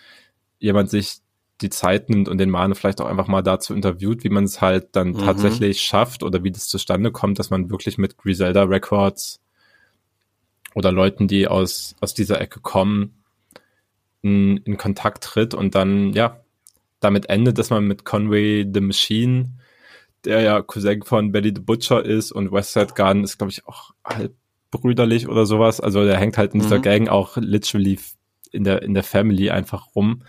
[0.58, 1.18] jemand sich
[1.60, 4.60] die Zeit nimmt und den Mane vielleicht auch einfach mal dazu interviewt, wie man es
[4.60, 5.18] halt dann mhm.
[5.18, 9.40] tatsächlich schafft oder wie das zustande kommt, dass man wirklich mit Griselda Records
[10.74, 13.22] oder Leuten, die aus, aus dieser Ecke kommen,
[14.22, 16.40] in, in Kontakt tritt und dann, ja,
[17.00, 19.52] damit endet, dass man mit Conway the Machine
[20.24, 23.92] der ja Cousin von Belly the Butcher ist und Westside Gun ist, glaube ich, auch
[24.04, 24.34] halb
[24.70, 25.80] brüderlich oder sowas.
[25.80, 26.82] Also der hängt halt in dieser mhm.
[26.82, 27.98] Gang auch literally
[28.52, 30.22] in der, in der Family einfach rum.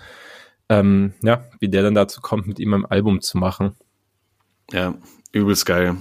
[0.71, 3.75] Ähm, ja, wie der dann dazu kommt, mit ihm ein Album zu machen.
[4.71, 4.95] Ja,
[5.33, 5.97] übelst geil.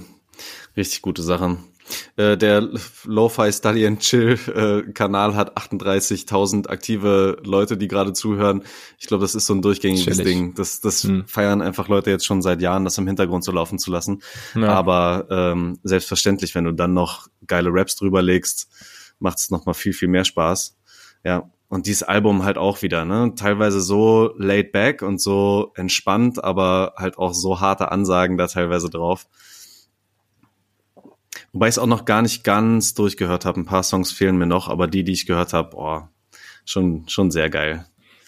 [0.77, 1.57] Richtig gute Sachen.
[2.15, 2.69] Äh, der
[3.03, 8.63] Lo-Fi Study and Chill äh, Kanal hat 38.000 aktive Leute, die gerade zuhören.
[8.97, 10.25] Ich glaube, das ist so ein durchgängiges Chillig.
[10.25, 10.53] Ding.
[10.55, 11.27] Das, das hm.
[11.27, 14.21] feiern einfach Leute jetzt schon seit Jahren, das im Hintergrund so laufen zu lassen.
[14.55, 14.69] Ja.
[14.69, 18.69] Aber ähm, selbstverständlich, wenn du dann noch geile Raps drüber legst,
[19.19, 20.77] macht es nochmal viel, viel mehr Spaß.
[21.25, 23.31] Ja, und dieses Album halt auch wieder, ne?
[23.37, 28.89] Teilweise so laid back und so entspannt, aber halt auch so harte Ansagen da teilweise
[28.89, 29.25] drauf.
[31.53, 33.61] Wobei ich es auch noch gar nicht ganz durchgehört habe.
[33.61, 36.09] Ein paar Songs fehlen mir noch, aber die, die ich gehört habe, boah,
[36.65, 37.85] schon, schon sehr geil.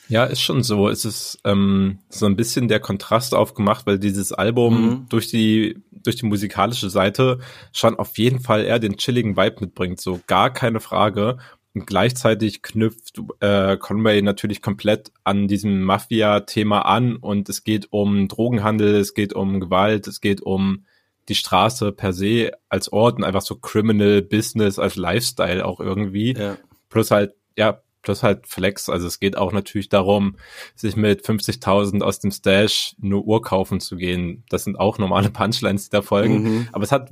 [0.07, 0.87] Ja, ist schon so.
[0.87, 5.05] Es ist ähm, so ein bisschen der Kontrast aufgemacht, weil dieses Album mhm.
[5.09, 7.39] durch die durch die musikalische Seite
[7.73, 9.99] schon auf jeden Fall eher den chilligen Vibe mitbringt.
[9.99, 11.39] So gar keine Frage.
[11.75, 18.27] Und gleichzeitig knüpft äh, Conway natürlich komplett an diesem Mafia-Thema an und es geht um
[18.27, 20.85] Drogenhandel, es geht um Gewalt, es geht um
[21.29, 26.33] die Straße per se als Ort und einfach so Criminal Business als Lifestyle auch irgendwie.
[26.33, 26.57] Ja.
[26.89, 28.89] Plus halt, ja, plus halt Flex.
[28.89, 30.35] Also es geht auch natürlich darum,
[30.75, 34.43] sich mit 50.000 aus dem Stash nur Uhr kaufen zu gehen.
[34.49, 36.43] Das sind auch normale Punchlines, die da folgen.
[36.43, 36.67] Mhm.
[36.71, 37.09] Aber es hat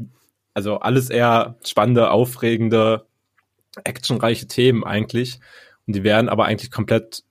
[0.53, 3.07] also alles eher spannende, aufregende,
[3.83, 5.39] actionreiche Themen eigentlich.
[5.87, 7.23] Und die werden aber eigentlich komplett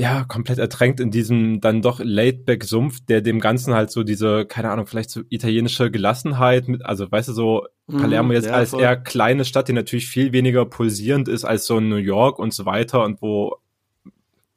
[0.00, 4.70] ja, komplett ertränkt in diesem dann doch Laidback-Sumpf, der dem Ganzen halt so diese, keine
[4.70, 8.80] Ahnung, vielleicht so italienische Gelassenheit mit, also weißt du, so Palermo jetzt ja, als voll.
[8.80, 12.64] eher kleine Stadt, die natürlich viel weniger pulsierend ist als so New York und so
[12.64, 13.58] weiter und wo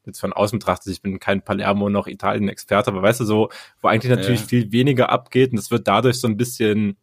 [0.06, 3.50] jetzt von außen betrachtet, ich bin kein Palermo noch Italien-Experte, aber weißt du, so,
[3.82, 4.48] wo eigentlich natürlich ja.
[4.48, 6.96] viel weniger abgeht und das wird dadurch so ein bisschen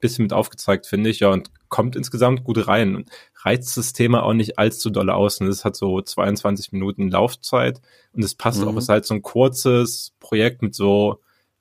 [0.00, 3.10] bisschen mit aufgezeigt, finde ich, ja, und kommt insgesamt gut rein und
[3.42, 5.40] reizt das Thema auch nicht allzu doll aus.
[5.40, 7.80] Und es hat so 22 Minuten Laufzeit
[8.12, 8.68] und es passt mhm.
[8.68, 11.20] auch, es ist halt so ein kurzes Projekt mit so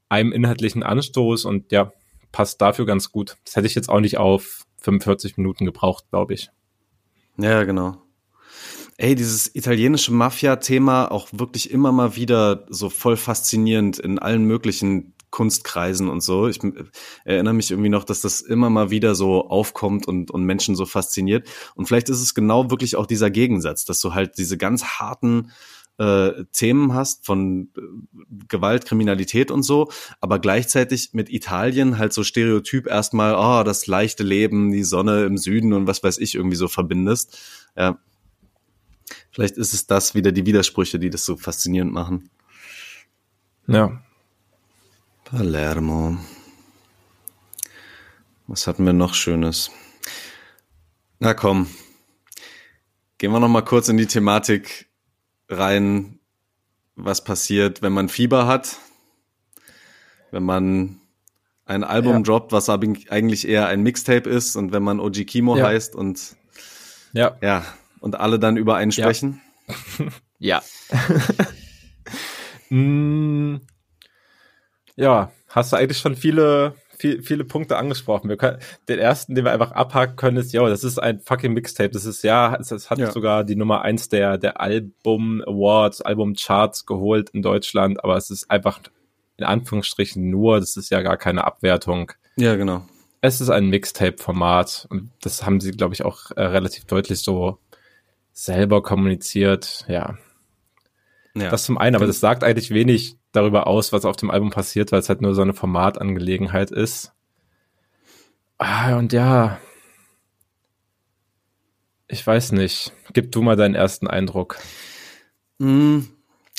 [0.09, 1.91] einem inhaltlichen Anstoß und ja,
[2.31, 3.37] passt dafür ganz gut.
[3.45, 6.49] Das hätte ich jetzt auch nicht auf 45 Minuten gebraucht, glaube ich.
[7.37, 7.97] Ja, genau.
[8.97, 15.14] Ey, dieses italienische Mafia-Thema auch wirklich immer mal wieder so voll faszinierend in allen möglichen
[15.35, 16.47] Kunstkreisen und so.
[16.47, 16.61] Ich
[17.25, 20.85] erinnere mich irgendwie noch, dass das immer mal wieder so aufkommt und, und Menschen so
[20.85, 21.45] fasziniert.
[21.75, 25.51] Und vielleicht ist es genau wirklich auch dieser Gegensatz, dass du halt diese ganz harten
[25.97, 27.81] äh, Themen hast von äh,
[28.47, 29.89] Gewalt, Kriminalität und so,
[30.21, 35.37] aber gleichzeitig mit Italien halt so Stereotyp erstmal, oh, das leichte Leben, die Sonne im
[35.37, 37.37] Süden und was weiß ich irgendwie so verbindest.
[37.75, 37.99] Ja.
[39.31, 42.29] Vielleicht ist es das wieder die Widersprüche, die das so faszinierend machen.
[43.67, 44.01] Ja,
[45.35, 46.17] Palermo.
[48.47, 49.69] Was hatten wir noch Schönes?
[51.19, 51.67] Na komm,
[53.17, 54.87] gehen wir noch mal kurz in die Thematik
[55.49, 56.19] rein,
[56.95, 58.77] was passiert, wenn man Fieber hat,
[60.31, 61.01] wenn man
[61.65, 62.21] ein Album ja.
[62.21, 65.67] droppt, was eigentlich eher ein Mixtape ist und wenn man OG Kimo ja.
[65.67, 66.37] heißt und
[67.11, 67.35] ja.
[67.41, 67.65] ja,
[67.99, 69.41] und alle dann über einen sprechen.
[70.39, 70.61] Ja.
[70.91, 70.97] ja.
[72.77, 73.59] mm,
[74.95, 78.29] ja, hast du eigentlich schon viele, viel, viele Punkte angesprochen.
[78.29, 81.53] Wir können, den ersten, den wir einfach abhaken können, ist, ja, das ist ein fucking
[81.53, 81.89] Mixtape.
[81.89, 83.11] Das ist, ja, es, es hat ja.
[83.11, 88.29] sogar die Nummer eins der, der Album Awards, Album Charts geholt in Deutschland, aber es
[88.29, 88.79] ist einfach
[89.37, 92.11] in Anführungsstrichen nur, das ist ja gar keine Abwertung.
[92.37, 92.85] Ja, genau.
[93.21, 97.57] Es ist ein Mixtape-Format und das haben sie, glaube ich, auch äh, relativ deutlich so
[98.33, 99.85] selber kommuniziert.
[99.87, 100.17] Ja.
[101.35, 101.49] ja.
[101.49, 104.91] Das zum einen, aber das sagt eigentlich wenig darüber aus, was auf dem Album passiert,
[104.91, 107.13] weil es halt nur so eine Formatangelegenheit ist.
[108.57, 109.59] Ah, und ja.
[112.07, 112.93] Ich weiß nicht.
[113.13, 114.57] Gib du mal deinen ersten Eindruck.
[115.59, 116.07] Hm,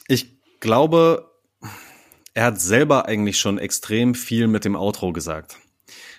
[0.09, 1.31] ich glaube,
[2.35, 5.57] er hat selber eigentlich schon extrem viel mit dem Outro gesagt.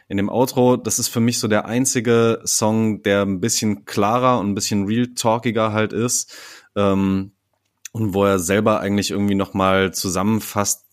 [0.08, 4.40] In dem Outro, das ist für mich so der einzige Song, der ein bisschen klarer
[4.40, 6.34] und ein bisschen real talkiger halt ist.
[6.76, 7.34] Ähm,
[8.00, 10.86] und wo er selber eigentlich irgendwie nochmal zusammenfasst,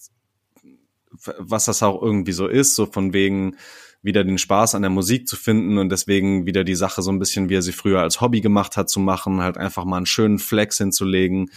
[1.39, 3.57] was das auch irgendwie so ist, so von wegen
[4.05, 7.19] wieder den Spaß an der Musik zu finden und deswegen wieder die Sache so ein
[7.19, 10.05] bisschen, wie er sie früher als Hobby gemacht hat, zu machen, halt einfach mal einen
[10.05, 11.51] schönen Flex hinzulegen.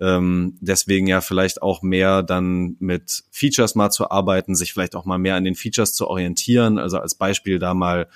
[0.00, 5.04] Ähm, deswegen ja vielleicht auch mehr dann mit Features mal zu arbeiten, sich vielleicht auch
[5.04, 6.78] mal mehr an den Features zu orientieren.
[6.78, 8.08] Also als Beispiel da mal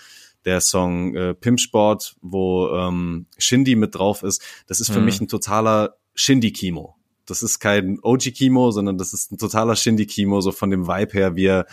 [0.45, 4.43] der Song äh, Pimp Sport, wo ähm, Shindy mit drauf ist.
[4.67, 5.05] Das ist für mhm.
[5.05, 6.97] mich ein totaler Shindy-Kimo.
[7.27, 11.37] Das ist kein OG-Kimo, sondern das ist ein totaler Shindy-Kimo, so von dem Vibe her,
[11.37, 11.67] wie er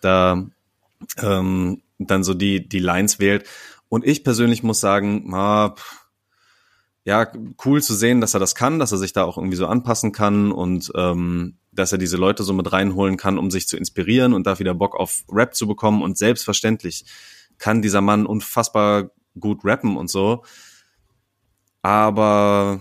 [0.00, 0.46] da
[1.18, 3.46] ähm, dann so die, die Lines wählt.
[3.88, 5.74] Und ich persönlich muss sagen, ah,
[7.04, 7.30] ja,
[7.64, 10.12] cool zu sehen, dass er das kann, dass er sich da auch irgendwie so anpassen
[10.12, 14.34] kann und ähm, dass er diese Leute so mit reinholen kann, um sich zu inspirieren
[14.34, 16.02] und da wieder Bock auf Rap zu bekommen.
[16.02, 17.04] Und selbstverständlich
[17.58, 20.44] kann dieser Mann unfassbar gut rappen und so.
[21.82, 22.80] Aber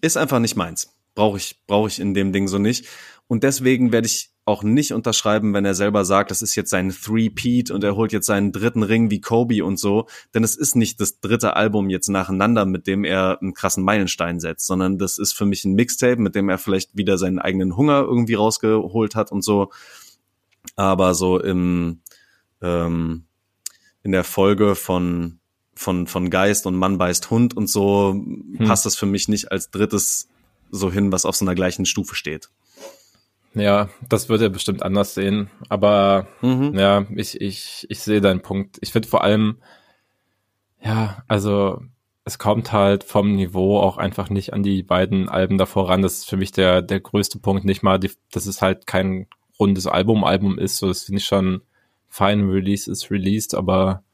[0.00, 0.94] ist einfach nicht meins.
[1.14, 2.86] Brauche ich, brauche ich in dem Ding so nicht.
[3.26, 6.90] Und deswegen werde ich auch nicht unterschreiben, wenn er selber sagt, das ist jetzt sein
[6.90, 10.06] Three-Peat und er holt jetzt seinen dritten Ring wie Kobe und so.
[10.34, 14.40] Denn es ist nicht das dritte Album jetzt nacheinander, mit dem er einen krassen Meilenstein
[14.40, 17.76] setzt, sondern das ist für mich ein Mixtape, mit dem er vielleicht wieder seinen eigenen
[17.76, 19.70] Hunger irgendwie rausgeholt hat und so.
[20.74, 22.00] Aber so im,
[22.60, 23.24] ähm,
[24.02, 25.39] in der Folge von
[25.80, 28.66] von, von Geist und Mann beißt Hund und so hm.
[28.66, 30.28] passt das für mich nicht als drittes
[30.70, 32.50] so hin, was auf so einer gleichen Stufe steht.
[33.54, 35.50] Ja, das wird er bestimmt anders sehen.
[35.70, 36.78] Aber mhm.
[36.78, 38.76] ja, ich, ich, ich sehe deinen Punkt.
[38.82, 39.56] Ich finde vor allem,
[40.82, 41.82] ja, also
[42.24, 46.02] es kommt halt vom Niveau auch einfach nicht an die beiden Alben davor ran.
[46.02, 47.64] Das ist für mich der, der größte Punkt.
[47.64, 49.26] Nicht mal, die, dass es halt kein
[49.58, 50.76] rundes Album, Album ist.
[50.76, 51.62] So, das finde ich schon
[52.06, 52.48] fein.
[52.48, 54.04] Release ist released, aber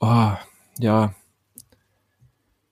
[0.00, 0.32] oh,
[0.78, 1.14] ja,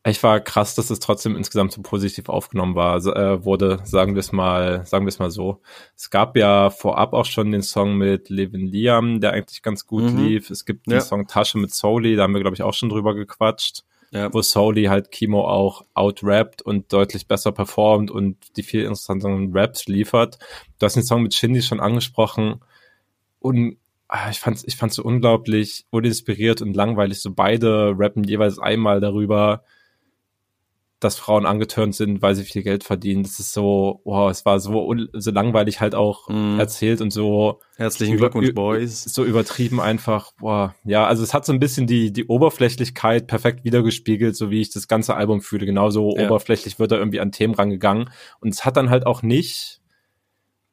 [0.06, 4.14] ich war krass, dass es trotzdem insgesamt so positiv aufgenommen war, also, äh, wurde, sagen
[4.14, 5.60] wir es mal, sagen wir es mal so.
[5.96, 10.04] Es gab ja vorab auch schon den Song mit Levin Liam, der eigentlich ganz gut
[10.04, 10.18] mhm.
[10.18, 10.50] lief.
[10.50, 13.14] Es gibt den Song Tasche mit Soli, da haben wir, glaube ich, auch schon drüber
[13.14, 13.84] gequatscht.
[14.10, 14.32] ja.
[14.32, 19.86] wo Soli halt Kimo auch outrappt und deutlich besser performt und die viel interessanteren Raps
[19.86, 20.38] liefert.
[20.78, 22.60] Du hast den Song mit Shindy schon angesprochen
[23.40, 23.76] und
[24.30, 27.20] ich fand's, ich fand's so unglaublich uninspiriert und langweilig.
[27.20, 29.62] So beide rappen jeweils einmal darüber,
[31.00, 33.22] dass Frauen angetörnt sind, weil sie viel Geld verdienen.
[33.22, 36.58] Das ist so, wow, es war so, so langweilig halt auch mm.
[36.58, 37.60] erzählt und so.
[37.76, 39.04] Herzlichen Glückwunsch, Boys.
[39.04, 40.74] So übertrieben einfach, boah.
[40.84, 44.70] Ja, also es hat so ein bisschen die, die Oberflächlichkeit perfekt wiedergespiegelt, so wie ich
[44.70, 45.66] das ganze Album fühle.
[45.66, 46.26] Genauso ja.
[46.26, 48.10] oberflächlich wird er irgendwie an Themen rangegangen.
[48.40, 49.77] Und es hat dann halt auch nicht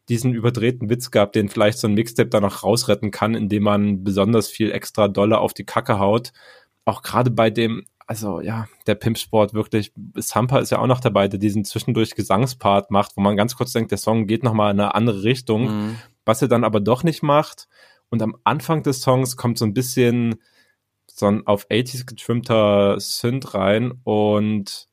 [0.09, 4.03] diesen überdrehten Witz gehabt, den vielleicht so ein Mixtape dann noch rausretten kann, indem man
[4.03, 6.31] besonders viel extra Dollar auf die Kacke haut.
[6.85, 11.27] Auch gerade bei dem also ja, der Pimpsport wirklich, Sampa ist ja auch noch dabei,
[11.27, 14.79] der diesen zwischendurch Gesangspart macht, wo man ganz kurz denkt, der Song geht nochmal in
[14.79, 15.95] eine andere Richtung, mhm.
[16.23, 17.67] was er dann aber doch nicht macht.
[18.09, 20.35] Und am Anfang des Songs kommt so ein bisschen
[21.07, 24.87] so ein auf 80s getrimmter Synth rein und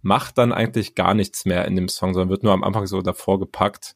[0.00, 3.02] macht dann eigentlich gar nichts mehr in dem Song, sondern wird nur am Anfang so
[3.02, 3.94] davor gepackt.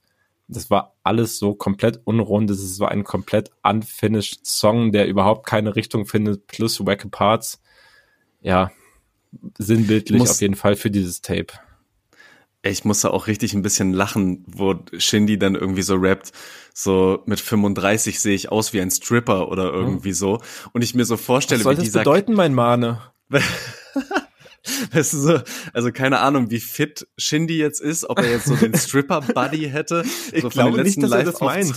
[0.56, 2.50] Das war alles so komplett unrund.
[2.50, 7.60] Das ist so ein komplett unfinished Song, der überhaupt keine Richtung findet, plus wacke Parts
[8.42, 8.70] ja,
[9.58, 11.46] sinnbildlich muss, auf jeden Fall für dieses Tape.
[12.62, 16.32] Ich musste auch richtig ein bisschen lachen, wo Shindy dann irgendwie so rappt,
[16.74, 20.14] so mit 35 sehe ich aus wie ein Stripper oder irgendwie hm.
[20.14, 20.40] so.
[20.72, 23.00] Und ich mir so vorstelle, Was soll wie das dieser bedeuten, mein Mane?
[24.92, 25.40] Weißt du so,
[25.72, 30.05] also keine Ahnung, wie fit Shindy jetzt ist, ob er jetzt so den Stripper-Buddy hätte.
[30.33, 31.75] Ich so glaube nicht, dass er das meint.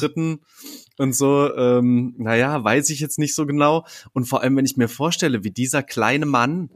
[0.98, 3.86] Und so, ähm, naja, weiß ich jetzt nicht so genau.
[4.14, 6.70] Und vor allem, wenn ich mir vorstelle, wie dieser kleine Mann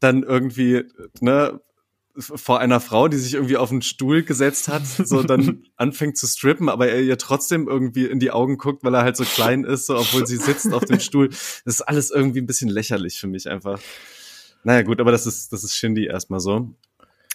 [0.00, 0.84] dann irgendwie,
[1.20, 1.60] ne,
[2.16, 6.26] vor einer Frau, die sich irgendwie auf einen Stuhl gesetzt hat, so dann anfängt zu
[6.26, 9.64] strippen, aber er ihr trotzdem irgendwie in die Augen guckt, weil er halt so klein
[9.64, 11.28] ist, so obwohl sie sitzt auf dem Stuhl.
[11.28, 13.80] Das ist alles irgendwie ein bisschen lächerlich für mich einfach.
[14.64, 16.74] Naja, gut, aber das ist, das ist Shindy erstmal so.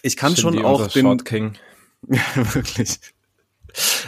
[0.02, 1.02] Ich kann Shindy schon auch den.
[1.02, 1.54] Short King.
[2.08, 2.98] ja, wirklich.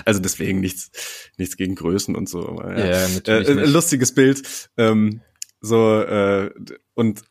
[0.05, 0.91] Also deswegen nichts,
[1.39, 2.61] nichts gegen Größen und so.
[2.63, 3.49] Ja, ja natürlich.
[3.49, 4.71] Äh, lustiges Bild.
[4.77, 5.21] Ähm,
[5.61, 6.51] so, äh,
[6.95, 7.23] und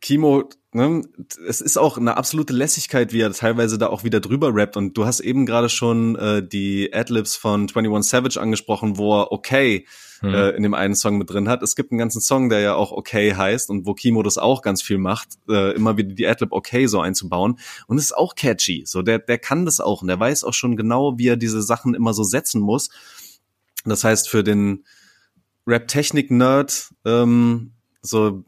[0.00, 1.02] Kimo, ne,
[1.48, 4.76] es ist auch eine absolute Lässigkeit, wie er teilweise da auch wieder drüber rappt.
[4.76, 9.32] Und du hast eben gerade schon äh, die Adlibs von 21 Savage angesprochen, wo er
[9.32, 9.86] okay
[10.20, 10.34] hm.
[10.34, 11.62] äh, in dem einen Song mit drin hat.
[11.62, 14.62] Es gibt einen ganzen Song, der ja auch okay heißt und wo Kimo das auch
[14.62, 17.58] ganz viel macht, äh, immer wieder die Adlib okay so einzubauen.
[17.86, 18.84] Und es ist auch catchy.
[18.86, 21.62] So, der, der kann das auch und der weiß auch schon genau, wie er diese
[21.62, 22.90] Sachen immer so setzen muss.
[23.84, 24.84] Das heißt, für den
[25.66, 28.44] Rap-Technik-Nerd, ähm, so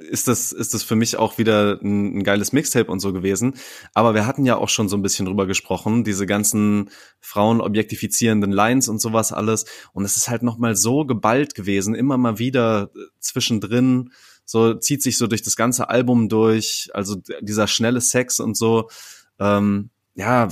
[0.00, 3.54] ist das, ist das für mich auch wieder ein, ein, geiles Mixtape und so gewesen.
[3.94, 8.52] Aber wir hatten ja auch schon so ein bisschen drüber gesprochen, diese ganzen Frauen objektifizierenden
[8.52, 9.66] Lines und sowas alles.
[9.92, 14.10] Und es ist halt nochmal so geballt gewesen, immer mal wieder äh, zwischendrin,
[14.44, 18.90] so zieht sich so durch das ganze Album durch, also dieser schnelle Sex und so,
[19.38, 20.48] ähm, ja,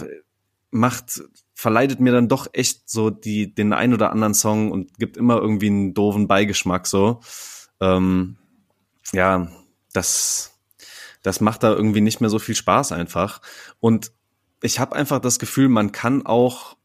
[0.70, 1.22] macht,
[1.54, 5.38] verleidet mir dann doch echt so die, den ein oder anderen Song und gibt immer
[5.40, 7.20] irgendwie einen doofen Beigeschmack so.
[7.80, 8.36] Ähm,
[9.12, 9.48] ja,
[9.92, 10.58] das,
[11.22, 13.40] das macht da irgendwie nicht mehr so viel Spaß einfach.
[13.80, 14.12] Und
[14.62, 16.76] ich habe einfach das Gefühl, man kann auch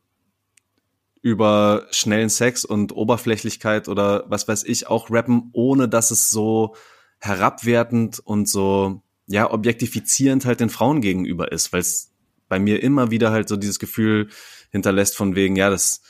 [1.21, 6.75] über schnellen Sex und Oberflächlichkeit oder was weiß ich auch rappen, ohne dass es so
[7.19, 12.12] herabwertend und so ja objektifizierend halt den Frauen gegenüber ist, weil es
[12.49, 14.29] bei mir immer wieder halt so dieses Gefühl
[14.71, 16.01] hinterlässt von wegen ja das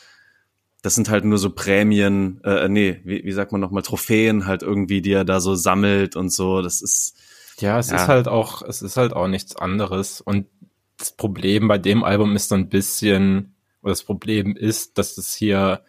[0.83, 4.63] das sind halt nur so Prämien, äh, nee, wie, wie sagt man nochmal, Trophäen halt
[4.63, 6.61] irgendwie, die er da so sammelt und so.
[6.61, 7.15] Das ist.
[7.59, 7.95] Ja, es ja.
[7.95, 10.19] ist halt auch, es ist halt auch nichts anderes.
[10.19, 10.45] Und
[10.97, 15.33] das Problem bei dem Album ist so ein bisschen, oder das Problem ist, dass es
[15.33, 15.83] hier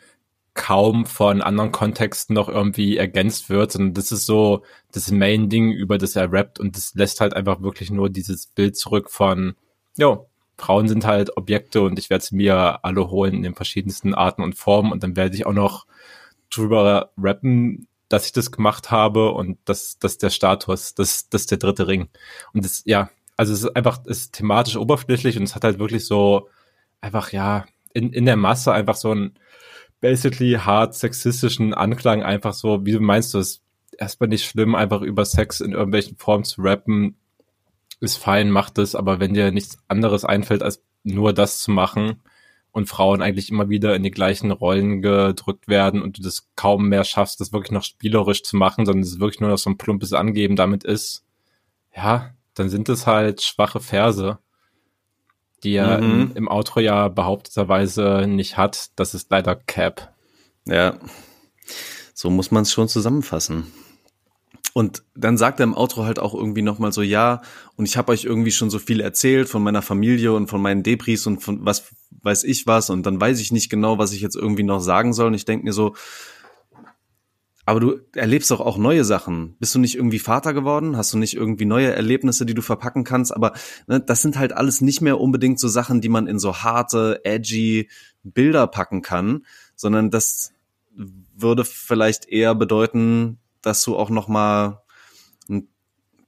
[0.55, 5.99] kaum von anderen Kontexten noch irgendwie ergänzt wird, sondern das ist so das Main-Ding, über
[5.99, 9.57] das er rappt und das lässt halt einfach wirklich nur dieses Bild zurück von,
[9.97, 14.15] jo, Frauen sind halt Objekte und ich werde sie mir alle holen in den verschiedensten
[14.15, 15.87] Arten und Formen und dann werde ich auch noch
[16.51, 21.43] drüber rappen, dass ich das gemacht habe und das, das ist der Status, das, das
[21.43, 22.09] ist der dritte Ring.
[22.53, 25.79] Und das, ja, also es ist einfach, es ist thematisch oberflächlich und es hat halt
[25.79, 26.49] wirklich so
[27.01, 29.35] einfach, ja, in, in der Masse einfach so einen
[30.01, 33.63] basically hart sexistischen Anklang, einfach so, wie meinst, du es?
[33.97, 37.17] Erstmal nicht schlimm, einfach über Sex in irgendwelchen Formen zu rappen,
[38.05, 42.23] ist fein, macht es, aber wenn dir nichts anderes einfällt, als nur das zu machen
[42.73, 46.89] und Frauen eigentlich immer wieder in die gleichen Rollen gedrückt werden und du das kaum
[46.89, 49.79] mehr schaffst, das wirklich noch spielerisch zu machen, sondern es wirklich nur noch so ein
[49.79, 51.25] plumpes Angeben damit ist,
[51.95, 54.39] ja, dann sind es halt schwache Verse,
[55.63, 56.11] die er mhm.
[56.11, 58.91] im, im Outro ja behaupteterweise nicht hat.
[58.97, 60.13] Das ist leider Cap.
[60.67, 60.99] Ja,
[62.13, 63.73] so muss man es schon zusammenfassen.
[64.75, 67.43] Und dann sagt er im Outro halt auch irgendwie nochmal so, ja,
[67.77, 70.83] und ich habe euch irgendwie schon so viel erzählt von meiner Familie und von meinen
[70.83, 74.21] Debris und von was weiß ich was und dann weiß ich nicht genau, was ich
[74.21, 75.29] jetzt irgendwie noch sagen soll.
[75.29, 75.95] Und ich denke mir so,
[77.67, 79.57] aber du erlebst doch auch neue Sachen.
[79.61, 80.97] Bist du nicht irgendwie Vater geworden?
[80.97, 83.35] Hast du nicht irgendwie neue Erlebnisse, die du verpacken kannst?
[83.35, 83.53] Aber
[83.87, 87.21] ne, das sind halt alles nicht mehr unbedingt so Sachen, die man in so harte,
[87.25, 87.89] edgy
[88.25, 89.47] Bilder packen kann,
[89.77, 90.53] sondern das
[90.97, 94.83] würde vielleicht eher bedeuten, dass du auch noch mal
[95.49, 95.69] ein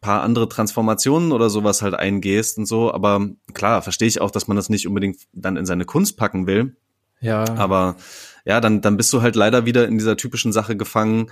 [0.01, 2.93] paar andere Transformationen oder sowas halt eingehst und so.
[2.93, 6.47] Aber klar, verstehe ich auch, dass man das nicht unbedingt dann in seine Kunst packen
[6.47, 6.77] will.
[7.21, 7.45] Ja.
[7.57, 7.97] Aber
[8.45, 11.31] ja, dann, dann bist du halt leider wieder in dieser typischen Sache gefangen.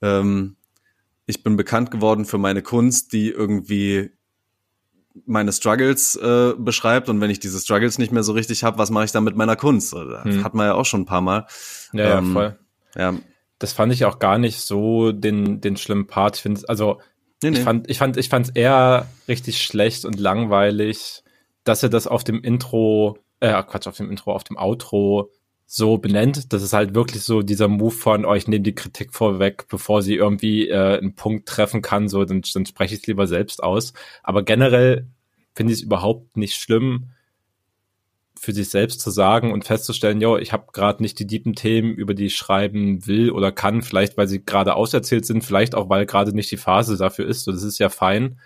[0.00, 0.56] Ähm,
[1.26, 4.10] ich bin bekannt geworden für meine Kunst, die irgendwie
[5.24, 8.90] meine Struggles äh, beschreibt und wenn ich diese Struggles nicht mehr so richtig habe, was
[8.90, 9.92] mache ich dann mit meiner Kunst?
[9.92, 10.44] Das hm.
[10.44, 11.46] hat man ja auch schon ein paar Mal.
[11.92, 12.58] Ja, ähm, ja voll.
[12.96, 13.14] Ja,
[13.58, 16.36] das fand ich auch gar nicht so den, den schlimmen Part.
[16.36, 17.00] Ich finde also
[17.42, 17.58] nee, nee.
[17.58, 21.22] ich fand, ich fand, ich fand es eher richtig schlecht und langweilig,
[21.64, 25.30] dass er das auf dem Intro, äh, Quatsch, auf dem Intro, auf dem Outro
[25.66, 26.52] so benennt.
[26.52, 30.02] Das ist halt wirklich so dieser Move von, oh, ich nehme die Kritik vorweg, bevor
[30.02, 33.62] sie irgendwie äh, einen Punkt treffen kann, so, dann, dann spreche ich es lieber selbst
[33.62, 33.92] aus.
[34.22, 35.08] Aber generell
[35.54, 37.10] finde ich es überhaupt nicht schlimm,
[38.38, 41.94] für sich selbst zu sagen und festzustellen, jo, ich habe gerade nicht die tiefen Themen,
[41.94, 45.88] über die ich schreiben will oder kann, vielleicht weil sie gerade auserzählt sind, vielleicht auch
[45.88, 48.38] weil gerade nicht die Phase dafür ist, so das ist ja fein.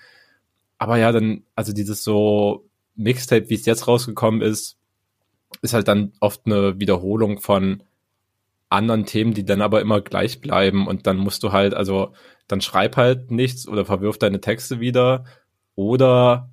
[0.78, 4.76] Aber ja, dann, also dieses so Mixtape, wie es jetzt rausgekommen ist,
[5.62, 7.82] ist halt dann oft eine Wiederholung von
[8.68, 12.12] anderen Themen, die dann aber immer gleich bleiben und dann musst du halt, also
[12.46, 15.24] dann schreib halt nichts oder verwirf deine Texte wieder
[15.74, 16.50] oder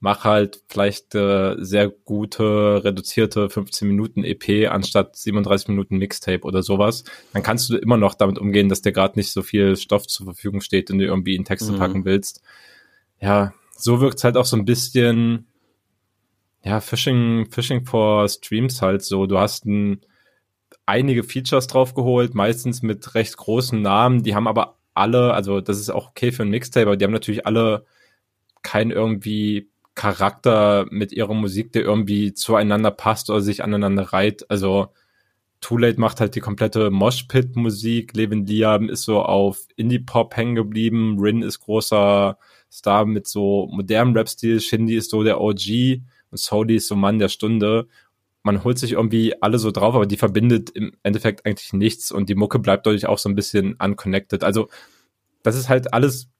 [0.00, 6.62] mach halt vielleicht äh, sehr gute, reduzierte 15 Minuten EP anstatt 37 Minuten Mixtape oder
[6.62, 7.04] sowas.
[7.34, 10.24] Dann kannst du immer noch damit umgehen, dass dir gerade nicht so viel Stoff zur
[10.24, 11.78] Verfügung steht, den du irgendwie in Texte mhm.
[11.78, 12.42] packen willst.
[13.20, 15.46] Ja, so wirkt's halt auch so ein bisschen,
[16.64, 19.26] ja, Fishing, Fishing for Streams halt so.
[19.26, 20.00] Du hast ein,
[20.86, 25.90] einige Features draufgeholt, meistens mit recht großen Namen, die haben aber alle, also das ist
[25.90, 27.84] auch okay für ein Mixtape, aber die haben natürlich alle
[28.62, 29.69] kein irgendwie
[30.00, 34.50] Charakter mit ihrer Musik, der irgendwie zueinander passt oder sich aneinander reiht.
[34.50, 34.94] Also
[35.60, 38.16] Too Late macht halt die komplette Moshpit-Musik.
[38.16, 41.18] Levin Liam ist so auf Indie-Pop hängen geblieben.
[41.20, 42.38] Rin ist großer
[42.72, 44.62] Star mit so modernem Rap-Stil.
[44.62, 47.86] Shindy ist so der OG und Sodi ist so Mann der Stunde.
[48.42, 52.30] Man holt sich irgendwie alle so drauf, aber die verbindet im Endeffekt eigentlich nichts und
[52.30, 54.44] die Mucke bleibt dadurch auch so ein bisschen unconnected.
[54.44, 54.70] Also
[55.42, 56.30] das ist halt alles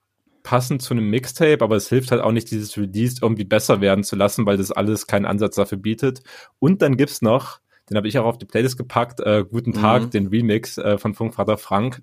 [0.43, 4.05] passend zu einem Mixtape, aber es hilft halt auch nicht, dieses Release irgendwie besser werden
[4.05, 6.23] zu lassen, weil das alles keinen Ansatz dafür bietet.
[6.59, 10.03] Und dann gibt's noch, den habe ich auch auf die Playlist gepackt, äh, Guten Tag,
[10.05, 10.11] mhm.
[10.11, 12.03] den Remix äh, von Funkvater Frank.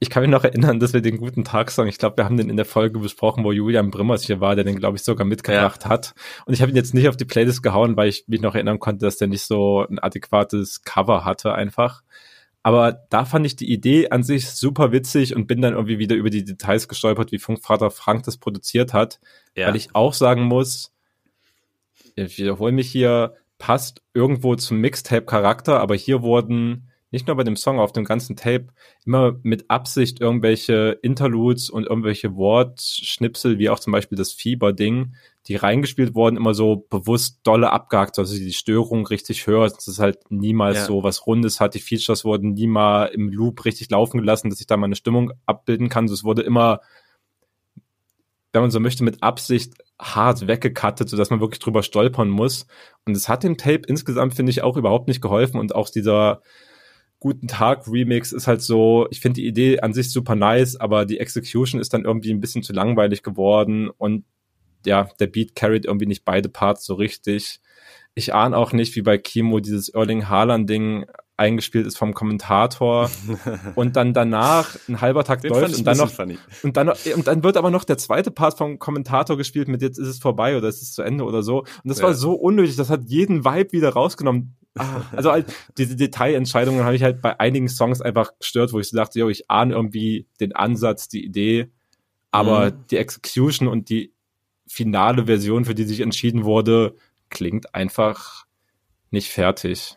[0.00, 2.50] Ich kann mich noch erinnern, dass wir den Guten Tag-Song, ich glaube, wir haben den
[2.50, 5.84] in der Folge besprochen, wo Julian Brimmers hier war, der den, glaube ich, sogar mitgebracht
[5.84, 5.90] ja.
[5.90, 6.14] hat.
[6.46, 8.80] Und ich habe ihn jetzt nicht auf die Playlist gehauen, weil ich mich noch erinnern
[8.80, 12.02] konnte, dass der nicht so ein adäquates Cover hatte einfach.
[12.64, 16.16] Aber da fand ich die Idee an sich super witzig und bin dann irgendwie wieder
[16.16, 19.20] über die Details gestolpert, wie Funkvater Frank das produziert hat.
[19.54, 19.68] Ja.
[19.68, 20.90] Weil ich auch sagen muss,
[22.16, 27.54] ich wiederhole mich hier, passt irgendwo zum Mixtape-Charakter, aber hier wurden nicht nur bei dem
[27.54, 28.68] Song, auf dem ganzen Tape
[29.04, 35.14] immer mit Absicht irgendwelche Interludes und irgendwelche Wortschnipsel, wie auch zum Beispiel das Fieber-Ding,
[35.46, 39.76] die reingespielt wurden, immer so bewusst dolle abgehakt, also die Störung richtig hört.
[39.76, 40.84] Das ist halt niemals ja.
[40.86, 41.74] so was Rundes hat.
[41.74, 45.32] Die Features wurden nie mal im Loop richtig laufen gelassen, dass ich da meine Stimmung
[45.44, 46.06] abbilden kann.
[46.06, 46.80] Es wurde immer,
[48.52, 52.66] wenn man so möchte, mit Absicht hart weggekattet, sodass man wirklich drüber stolpern muss.
[53.04, 55.60] Und es hat dem Tape insgesamt, finde ich, auch überhaupt nicht geholfen.
[55.60, 56.40] Und auch dieser
[57.20, 61.06] Guten Tag Remix ist halt so, ich finde die Idee an sich super nice, aber
[61.06, 64.26] die Execution ist dann irgendwie ein bisschen zu langweilig geworden und
[64.86, 67.60] ja, der Beat carried irgendwie nicht beide Parts so richtig.
[68.14, 71.06] Ich ahne auch nicht, wie bei Kimo dieses Erling Haaland-Ding
[71.36, 73.10] eingespielt ist vom Kommentator
[73.74, 76.12] und dann danach ein halber Takt läuft und dann noch
[76.62, 79.98] und dann und dann wird aber noch der zweite Part vom Kommentator gespielt mit jetzt
[79.98, 82.04] ist es vorbei oder ist es zu Ende oder so und das ja.
[82.04, 84.56] war so unnötig, das hat jeden Vibe wieder rausgenommen.
[84.76, 88.88] Ah, also halt, diese Detailentscheidungen habe ich halt bei einigen Songs einfach gestört, wo ich
[88.88, 91.68] so dachte, yo, ich ahne irgendwie den Ansatz, die Idee,
[92.30, 92.84] aber mhm.
[92.90, 94.13] die Execution und die
[94.66, 96.96] finale Version, für die sich entschieden wurde,
[97.30, 98.46] klingt einfach
[99.10, 99.96] nicht fertig.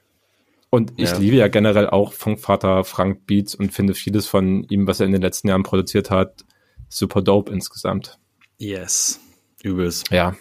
[0.69, 1.17] Und ich ja.
[1.17, 5.13] liebe ja generell auch Funkvater Frank Beats und finde vieles von ihm, was er in
[5.13, 6.45] den letzten Jahren produziert hat,
[6.89, 8.19] super dope insgesamt.
[8.57, 9.19] Yes.
[9.63, 10.11] Übelst.
[10.11, 10.35] Ja.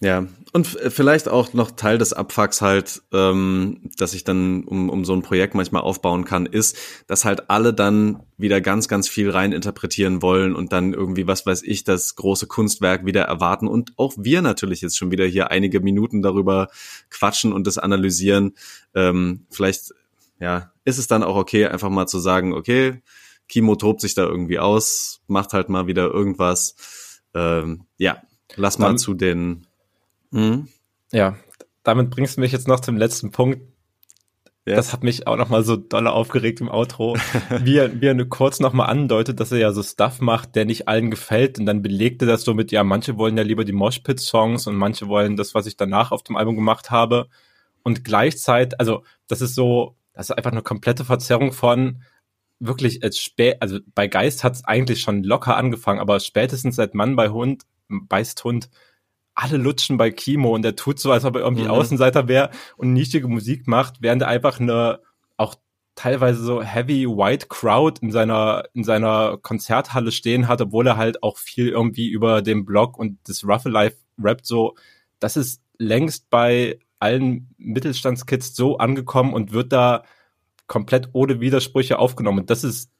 [0.00, 5.04] Ja, und vielleicht auch noch Teil des Abfucks halt, ähm, dass ich dann um, um
[5.04, 6.76] so ein Projekt manchmal aufbauen kann, ist,
[7.08, 11.46] dass halt alle dann wieder ganz, ganz viel rein interpretieren wollen und dann irgendwie, was
[11.46, 15.50] weiß ich, das große Kunstwerk wieder erwarten und auch wir natürlich jetzt schon wieder hier
[15.50, 16.68] einige Minuten darüber
[17.10, 18.54] quatschen und das analysieren.
[18.94, 19.94] Ähm, vielleicht,
[20.40, 23.02] ja, ist es dann auch okay, einfach mal zu sagen, okay,
[23.48, 27.20] Kimo tobt sich da irgendwie aus, macht halt mal wieder irgendwas.
[27.34, 28.22] Ähm, ja,
[28.56, 29.67] lass mal dann, zu den
[30.30, 30.68] Mhm.
[31.12, 31.36] Ja,
[31.82, 33.62] damit bringst du mich jetzt noch zum letzten Punkt.
[34.66, 34.76] Ja.
[34.76, 37.16] Das hat mich auch nochmal so doll aufgeregt im Outro,
[37.62, 40.66] wie er, wie er nur kurz nochmal andeutet, dass er ja so Stuff macht, der
[40.66, 43.72] nicht allen gefällt und dann belegte das so mit, ja, manche wollen ja lieber die
[43.72, 47.28] Moshpit-Songs und manche wollen das, was ich danach auf dem Album gemacht habe
[47.82, 52.02] und gleichzeitig, also das ist so, das ist einfach eine komplette Verzerrung von
[52.60, 56.94] wirklich, als spät, also bei Geist hat es eigentlich schon locker angefangen, aber spätestens seit
[56.94, 58.68] Mann bei Hund, beißt Hund,
[59.38, 61.70] alle lutschen bei Kimo und der tut so, als ob er irgendwie mhm.
[61.70, 64.98] Außenseiter wäre und nichtige Musik macht, während er einfach eine
[65.36, 65.54] auch
[65.94, 71.22] teilweise so heavy white crowd in seiner in seiner Konzerthalle stehen hat, obwohl er halt
[71.22, 74.74] auch viel irgendwie über den Blog und das Ruffle Life rappt so,
[75.20, 80.02] das ist längst bei allen Mittelstandskids so angekommen und wird da
[80.66, 82.40] komplett ohne Widersprüche aufgenommen.
[82.40, 82.90] Und das ist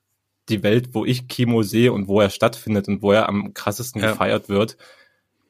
[0.49, 4.01] die Welt, wo ich Kimo sehe und wo er stattfindet und wo er am krassesten
[4.01, 4.13] ja.
[4.13, 4.77] gefeiert wird.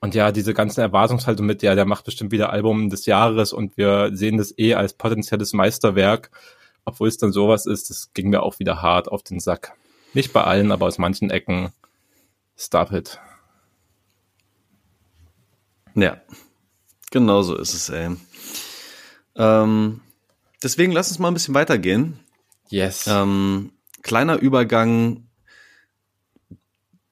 [0.00, 3.76] Und ja, diese ganzen Erwartungshaltung mit, ja, der macht bestimmt wieder Album des Jahres und
[3.76, 6.30] wir sehen das eh als potenzielles Meisterwerk,
[6.84, 9.72] obwohl es dann sowas ist, das ging mir auch wieder hart auf den Sack.
[10.14, 11.72] Nicht bei allen, aber aus manchen Ecken.
[12.56, 13.20] Stop it.
[15.94, 16.20] Ja,
[17.10, 18.16] genau so ist es, ey.
[19.36, 20.00] Ähm,
[20.62, 22.20] deswegen lass uns mal ein bisschen weitergehen.
[22.68, 23.06] Yes.
[23.08, 23.72] Ähm,
[24.02, 25.27] kleiner Übergang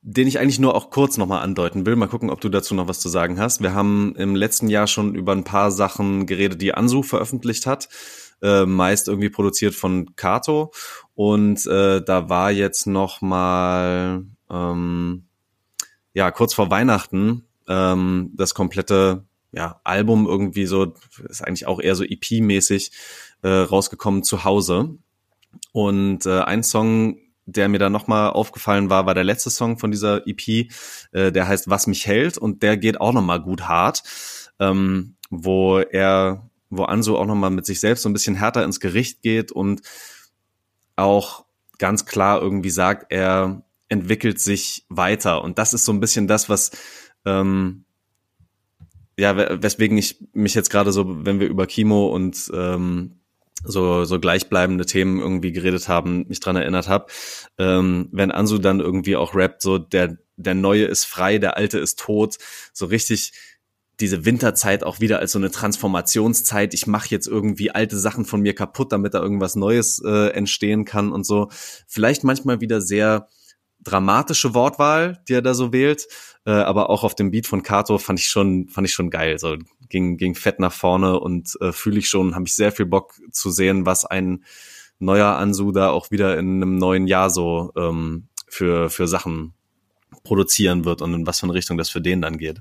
[0.08, 1.96] den ich eigentlich nur auch kurz nochmal andeuten will.
[1.96, 3.60] Mal gucken, ob du dazu noch was zu sagen hast.
[3.60, 7.88] Wir haben im letzten Jahr schon über ein paar Sachen geredet, die Ansu veröffentlicht hat.
[8.40, 10.72] Äh, meist irgendwie produziert von Kato.
[11.16, 15.24] Und äh, da war jetzt noch mal ähm,
[16.14, 20.94] ja kurz vor Weihnachten ähm, das komplette ja, Album irgendwie so,
[21.28, 22.92] ist eigentlich auch eher so EP-mäßig
[23.42, 24.98] äh, rausgekommen zu Hause.
[25.72, 29.90] Und äh, ein Song der mir da nochmal aufgefallen war, war der letzte Song von
[29.90, 30.68] dieser EP,
[31.12, 34.02] äh, der heißt Was mich hält und der geht auch nochmal gut hart,
[34.58, 38.80] ähm, wo er, wo Anso auch nochmal mit sich selbst so ein bisschen härter ins
[38.80, 39.82] Gericht geht und
[40.96, 41.44] auch
[41.78, 45.42] ganz klar irgendwie sagt, er entwickelt sich weiter.
[45.42, 46.72] Und das ist so ein bisschen das, was
[47.24, 47.84] ähm,
[49.18, 53.15] ja, weswegen ich mich jetzt gerade so, wenn wir über Kimo und ähm,
[53.64, 57.06] so, so gleichbleibende Themen irgendwie geredet haben, mich dran erinnert habe.
[57.58, 61.78] Ähm, wenn Ansu dann irgendwie auch rappt, so der, der Neue ist frei, der Alte
[61.78, 62.36] ist tot,
[62.72, 63.32] so richtig
[64.00, 66.74] diese Winterzeit auch wieder als so eine Transformationszeit.
[66.74, 70.84] Ich mache jetzt irgendwie alte Sachen von mir kaputt, damit da irgendwas Neues äh, entstehen
[70.84, 71.48] kann und so.
[71.86, 73.28] Vielleicht manchmal wieder sehr
[73.86, 76.08] dramatische Wortwahl, die er da so wählt,
[76.44, 79.38] äh, aber auch auf dem Beat von Kato fand ich schon fand ich schon geil.
[79.38, 79.56] So
[79.88, 83.14] ging ging fett nach vorne und äh, fühle ich schon, habe ich sehr viel Bock
[83.30, 84.44] zu sehen, was ein
[84.98, 89.54] neuer Ansu da auch wieder in einem neuen Jahr so ähm, für für Sachen
[90.24, 92.60] produzieren wird und in was für eine Richtung das für den dann geht.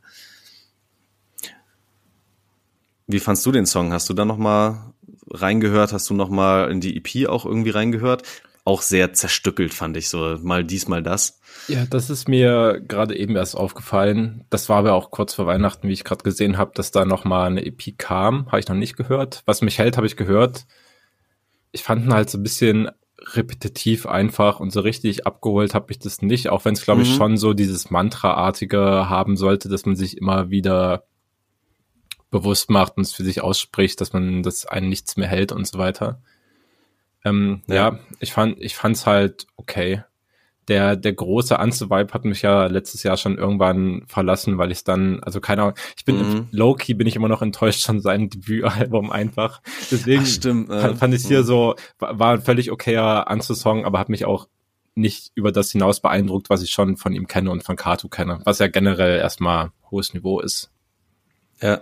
[3.08, 3.94] Wie fandst du den Song?
[3.94, 4.94] Hast du da noch mal
[5.32, 5.92] reingehört?
[5.92, 8.24] Hast du noch mal in die EP auch irgendwie reingehört?
[8.66, 10.38] Auch sehr zerstückelt, fand ich so.
[10.42, 11.40] Mal dies, mal das.
[11.68, 14.44] Ja, das ist mir gerade eben erst aufgefallen.
[14.50, 17.26] Das war aber auch kurz vor Weihnachten, wie ich gerade gesehen habe, dass da noch
[17.26, 18.48] mal eine EP kam.
[18.48, 19.44] Habe ich noch nicht gehört.
[19.46, 20.66] Was mich hält, habe ich gehört.
[21.72, 22.90] Ich fand ihn halt so ein bisschen
[23.20, 27.12] repetitiv einfach und so richtig abgeholt habe ich das nicht, auch wenn es, glaube ich,
[27.12, 27.16] mhm.
[27.16, 31.06] schon so dieses Mantra-artige haben sollte, dass man sich immer wieder
[32.30, 35.68] bewusst macht und es für sich ausspricht, dass man das einen nichts mehr hält und
[35.68, 36.22] so weiter.
[37.26, 37.76] Ähm, ja.
[37.76, 38.00] ja.
[38.20, 40.04] ich fand, ich fand's halt okay.
[40.68, 45.20] Der, der große Anzu-Vibe hat mich ja letztes Jahr schon irgendwann verlassen, weil ich dann,
[45.22, 46.48] also keine Ahnung, ich bin, mhm.
[46.50, 49.62] low-key bin ich immer noch enttäuscht von seinem Debütalbum einfach.
[49.92, 51.46] Deswegen Ach, stimmt, äh, fand, ich hier mhm.
[51.46, 54.48] so, war ein völlig okayer Anzu-Song, aber hat mich auch
[54.96, 58.40] nicht über das hinaus beeindruckt, was ich schon von ihm kenne und von Kato kenne,
[58.46, 60.72] was ja generell erstmal hohes Niveau ist.
[61.62, 61.82] Ja,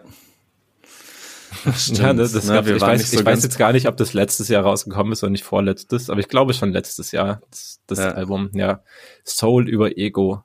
[1.65, 4.13] ja, das, das Na, gab, ich, weiß, so ich weiß jetzt gar nicht, ob das
[4.13, 7.99] letztes Jahr rausgekommen ist oder nicht vorletztes, aber ich glaube schon letztes Jahr, das, das
[7.99, 8.11] ja.
[8.11, 8.81] Album, ja.
[9.25, 10.43] Soul über Ego.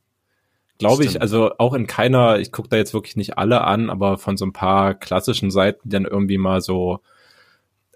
[0.79, 4.17] Glaube ich, also auch in keiner, ich gucke da jetzt wirklich nicht alle an, aber
[4.17, 7.01] von so ein paar klassischen Seiten, die dann irgendwie mal so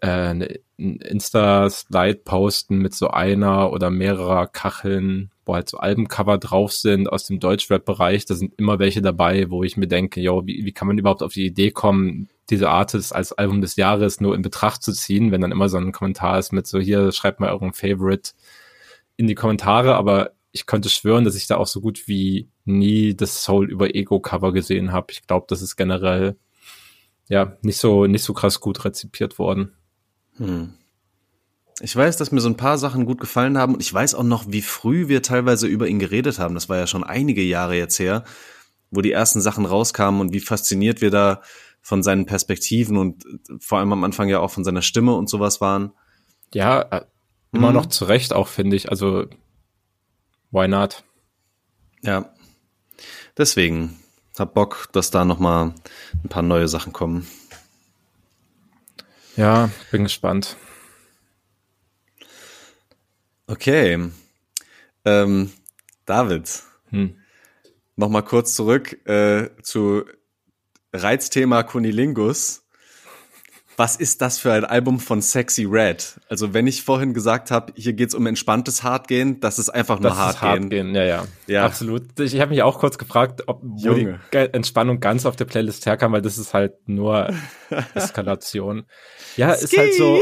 [0.01, 6.73] äh, eine Insta-Slide posten mit so einer oder mehrerer Kacheln wo halt so Albencover drauf
[6.73, 8.27] sind aus dem Deutschrap-Bereich.
[8.27, 11.23] Da sind immer welche dabei, wo ich mir denke, yo, wie, wie kann man überhaupt
[11.23, 15.33] auf die Idee kommen, diese Artist als Album des Jahres nur in Betracht zu ziehen,
[15.33, 18.33] wenn dann immer so ein Kommentar ist mit so, hier, schreibt mal euren Favorite
[19.17, 23.17] in die Kommentare, aber ich könnte schwören, dass ich da auch so gut wie nie
[23.17, 25.07] das Soul über Ego Cover gesehen habe.
[25.11, 26.37] Ich glaube, das ist generell
[27.29, 29.73] ja nicht so nicht so krass gut rezipiert worden.
[30.37, 30.75] Hm.
[31.81, 34.25] Ich weiß, dass mir so ein paar Sachen gut gefallen haben und ich weiß auch
[34.25, 36.55] noch, wie früh wir teilweise über ihn geredet haben.
[36.55, 38.25] Das war ja schon einige Jahre jetzt her,
[38.91, 41.41] wo die ersten Sachen rauskamen und wie fasziniert wir da
[41.83, 43.25] von seinen Perspektiven und
[43.59, 45.93] vor allem am Anfang ja auch von seiner Stimme und sowas waren.
[46.55, 47.05] Ja, äh,
[47.53, 47.75] immer mhm.
[47.75, 48.91] noch zu Recht auch, finde ich.
[48.91, 49.27] Also,
[50.51, 51.05] why not?
[52.03, 52.33] Ja.
[53.37, 53.99] Deswegen
[54.39, 55.75] hab Bock, dass da nochmal
[56.23, 57.27] ein paar neue Sachen kommen.
[59.37, 60.57] Ja, bin gespannt.
[63.47, 64.11] Okay.
[65.05, 65.53] Ähm,
[66.07, 67.17] David, hm.
[67.97, 70.05] nochmal kurz zurück äh, zu
[70.93, 72.63] Reizthema Kunilingus.
[73.77, 76.21] Was ist das für ein Album von Sexy Red?
[76.29, 80.11] Also wenn ich vorhin gesagt habe, hier geht's um entspanntes Hardgehen, das ist einfach nur
[80.11, 80.95] das Hardgehen.
[80.95, 82.21] Ja, ja, ja, absolut.
[82.21, 86.13] Ich habe mich auch kurz gefragt, ob wo die Entspannung ganz auf der Playlist herkam,
[86.13, 87.33] weil das ist halt nur
[87.95, 88.85] Eskalation.
[89.37, 90.21] ja, ist halt so,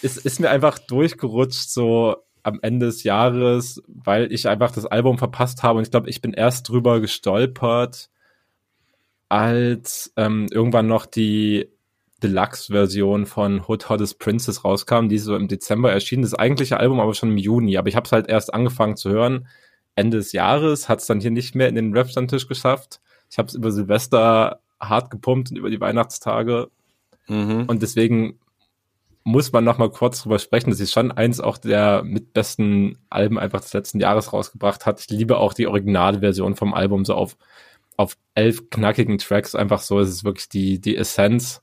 [0.00, 5.18] ist, ist mir einfach durchgerutscht so am Ende des Jahres, weil ich einfach das Album
[5.18, 8.10] verpasst habe und ich glaube, ich bin erst drüber gestolpert,
[9.34, 11.68] als ähm, irgendwann noch die
[12.22, 16.22] Deluxe-Version von Hood Hottest Princess rauskam, die so im Dezember erschien.
[16.22, 17.76] Das eigentliche Album aber schon im Juni.
[17.76, 19.48] Aber ich habe es halt erst angefangen zu hören.
[19.96, 23.00] Ende des Jahres hat es dann hier nicht mehr in den Rap-Stammtisch geschafft.
[23.28, 26.68] Ich habe es über Silvester hart gepumpt und über die Weihnachtstage.
[27.26, 27.64] Mhm.
[27.66, 28.38] Und deswegen
[29.24, 32.98] muss man noch mal kurz drüber sprechen, dass sie schon eins auch der mit besten
[33.10, 35.00] Alben einfach des letzten Jahres rausgebracht hat.
[35.00, 37.36] Ich liebe auch die Originalversion vom Album so auf
[37.96, 40.00] auf elf knackigen Tracks einfach so.
[40.00, 41.62] Es ist wirklich die, die Essenz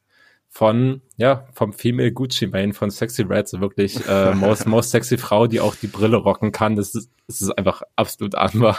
[0.49, 5.17] von, ja, vom Female Gucci Mane von Sexy Red, so wirklich äh, most, most sexy
[5.17, 6.75] Frau, die auch die Brille rocken kann.
[6.75, 8.77] Das ist, das ist einfach absolut ahnbar.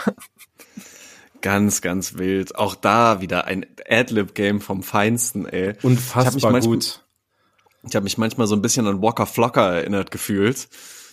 [1.41, 2.55] Ganz, ganz wild.
[2.55, 5.73] Auch da wieder ein Adlib-Game vom Feinsten, ey.
[5.81, 7.03] Unfassbar ich gut.
[7.85, 10.69] Ich habe mich manchmal so ein bisschen an Walker Flocker erinnert gefühlt,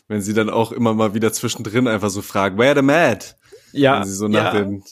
[0.07, 3.35] wenn sie dann auch immer mal wieder zwischendrin einfach so fragt, where the mad?
[3.73, 3.99] Ja.
[3.99, 4.61] Wenn sie so nach ja.
[4.61, 4.85] den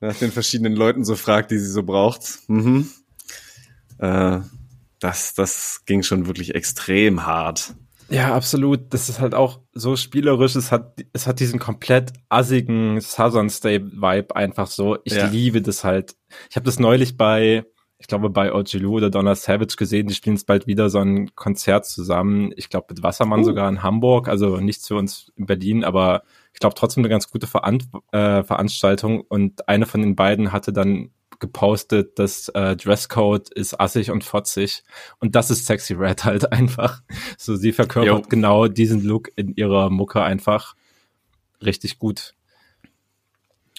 [0.00, 2.38] nach den verschiedenen Leuten so fragt, die sie so braucht.
[2.48, 2.88] Mhm.
[3.98, 4.40] Äh,
[5.00, 7.74] das, das ging schon wirklich extrem hart.
[8.10, 8.92] Ja, absolut.
[8.94, 10.56] Das ist halt auch so spielerisch.
[10.56, 14.96] Es hat, es hat diesen komplett assigen Southern State Vibe einfach so.
[15.04, 15.26] Ich ja.
[15.26, 16.16] liebe das halt.
[16.48, 17.64] Ich habe das neulich bei,
[17.98, 20.06] ich glaube bei Ojilu oder Donna Savage gesehen.
[20.06, 22.52] Die spielen jetzt bald wieder so ein Konzert zusammen.
[22.56, 23.44] Ich glaube mit Wassermann uh.
[23.44, 24.28] sogar in Hamburg.
[24.28, 26.22] Also nichts für uns in Berlin, aber
[26.58, 27.78] ich glaube, trotzdem eine ganz gute Veran
[28.10, 29.20] äh, Veranstaltung.
[29.20, 34.82] Und eine von den beiden hatte dann gepostet, dass äh, Dresscode ist assig und fotzig.
[35.20, 37.02] Und das ist Sexy Red halt einfach.
[37.36, 38.28] So, sie verkörpert jo.
[38.28, 40.74] genau diesen Look in ihrer Mucke einfach
[41.64, 42.34] richtig gut.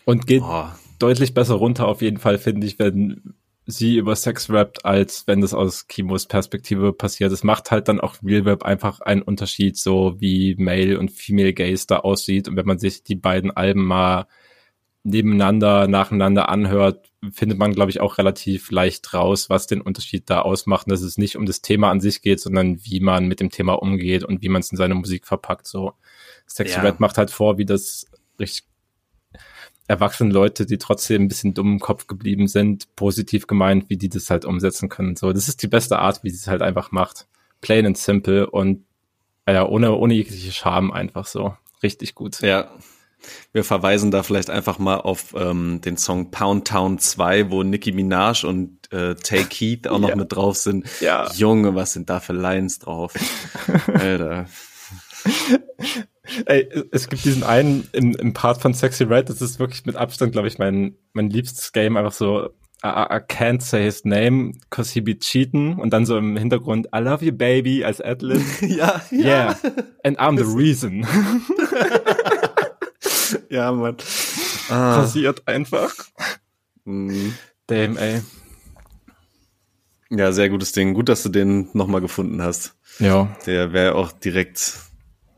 [0.05, 0.67] Und geht oh.
[0.99, 3.33] deutlich besser runter auf jeden Fall, finde ich, wenn
[3.71, 7.31] sie über Sex rappt, als wenn das aus Kimos Perspektive passiert.
[7.31, 11.53] Es macht halt dann auch Real Rap einfach einen Unterschied, so wie Male und Female
[11.53, 12.47] Gays da aussieht.
[12.47, 14.27] Und wenn man sich die beiden Alben mal
[15.03, 20.41] nebeneinander, nacheinander anhört, findet man, glaube ich, auch relativ leicht raus, was den Unterschied da
[20.41, 20.87] ausmacht.
[20.87, 23.49] Und dass es nicht um das Thema an sich geht, sondern wie man mit dem
[23.49, 25.67] Thema umgeht und wie man es in seine Musik verpackt.
[25.67, 25.93] So
[26.47, 26.81] Sexy ja.
[26.81, 28.07] Red macht halt vor, wie das
[28.39, 28.68] richtig
[29.89, 34.07] erwachsene Leute, die trotzdem ein bisschen dumm im Kopf geblieben sind, positiv gemeint, wie die
[34.07, 35.15] das halt umsetzen können.
[35.15, 37.27] So, das ist die beste Art, wie sie es halt einfach macht.
[37.59, 38.85] Plain and simple und
[39.47, 41.55] ja, ohne, ohne jegliche Scham einfach so.
[41.81, 42.39] Richtig gut.
[42.41, 42.69] Ja.
[43.51, 47.91] Wir verweisen da vielleicht einfach mal auf ähm, den Song Pound Town 2, wo Nicki
[47.91, 50.15] Minaj und äh, Tay Keith auch noch ja.
[50.15, 50.87] mit drauf sind.
[51.01, 51.31] Ja.
[51.33, 53.13] Junge, was sind da für Lines drauf?
[53.87, 54.45] Alter.
[56.45, 59.95] Ey, es gibt diesen einen im, im Part von Sexy Red, das ist wirklich mit
[59.95, 62.49] Abstand, glaube ich, mein, mein liebstes Game, einfach so,
[62.83, 66.87] I, I can't say his name, cause he be cheating und dann so im Hintergrund,
[66.95, 68.41] I love you baby als Adlib.
[68.61, 69.19] ja, ja.
[69.19, 69.55] Yeah,
[70.03, 71.05] and I'm the reason.
[73.49, 73.97] ja, Mann.
[74.69, 75.01] Ah.
[75.01, 75.93] Passiert einfach.
[76.85, 77.33] Mhm.
[77.67, 78.21] Damn, ey.
[80.09, 80.93] Ja, sehr gutes Ding.
[80.93, 82.75] Gut, dass du den nochmal gefunden hast.
[82.97, 83.35] Ja.
[83.45, 84.88] Der wäre auch direkt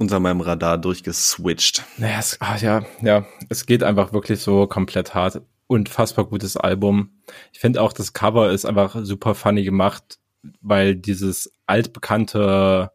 [0.01, 1.85] unter meinem Radar durchgeswitcht.
[1.97, 5.41] Naja, es, ach ja, ja, es geht einfach wirklich so komplett hart.
[5.67, 7.11] Unfassbar gutes Album.
[7.53, 10.19] Ich finde auch, das Cover ist einfach super funny gemacht,
[10.59, 12.91] weil dieses altbekannte,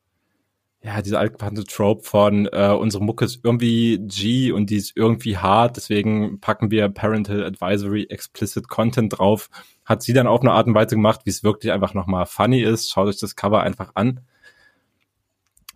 [0.83, 5.39] ja, diese altbekannte Trope von äh, unsere Mucke ist irgendwie G und die ist irgendwie
[5.39, 9.49] hart, deswegen packen wir Parental Advisory Explicit Content drauf.
[9.85, 12.63] Hat sie dann auf eine Art und Weise gemacht, wie es wirklich einfach nochmal funny
[12.63, 12.91] ist.
[12.91, 14.21] Schaut euch das Cover einfach an.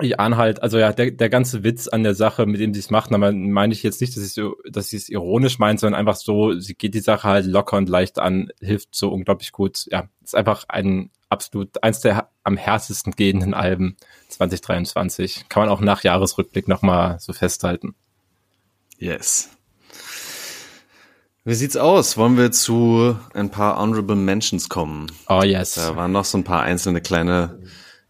[0.01, 2.81] Ich ahne halt, also ja, der, der ganze Witz an der Sache, mit dem sie
[2.81, 5.81] es macht, aber meine ich jetzt nicht, dass sie so, dass sie es ironisch meint,
[5.81, 9.53] sondern einfach so, sie geht die Sache halt locker und leicht an, hilft so unglaublich
[9.53, 9.87] gut.
[9.91, 13.97] Ja, ist einfach ein absolut eins der am härtesten gehenden Alben
[14.29, 15.49] 2023.
[15.49, 17.95] Kann man auch nach Jahresrückblick nochmal so festhalten.
[18.99, 19.51] Yes.
[21.45, 22.19] Wie sieht's aus?
[22.19, 25.11] Wollen wir zu ein paar Honorable Mentions kommen?
[25.29, 25.75] Oh yes.
[25.75, 27.59] Da waren noch so ein paar einzelne kleine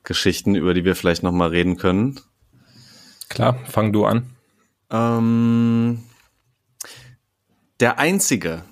[0.05, 2.21] Geschichten, über die wir vielleicht nochmal reden können.
[3.29, 4.31] Klar, fang du an.
[4.91, 6.03] Ähm,
[7.79, 8.65] der einzige,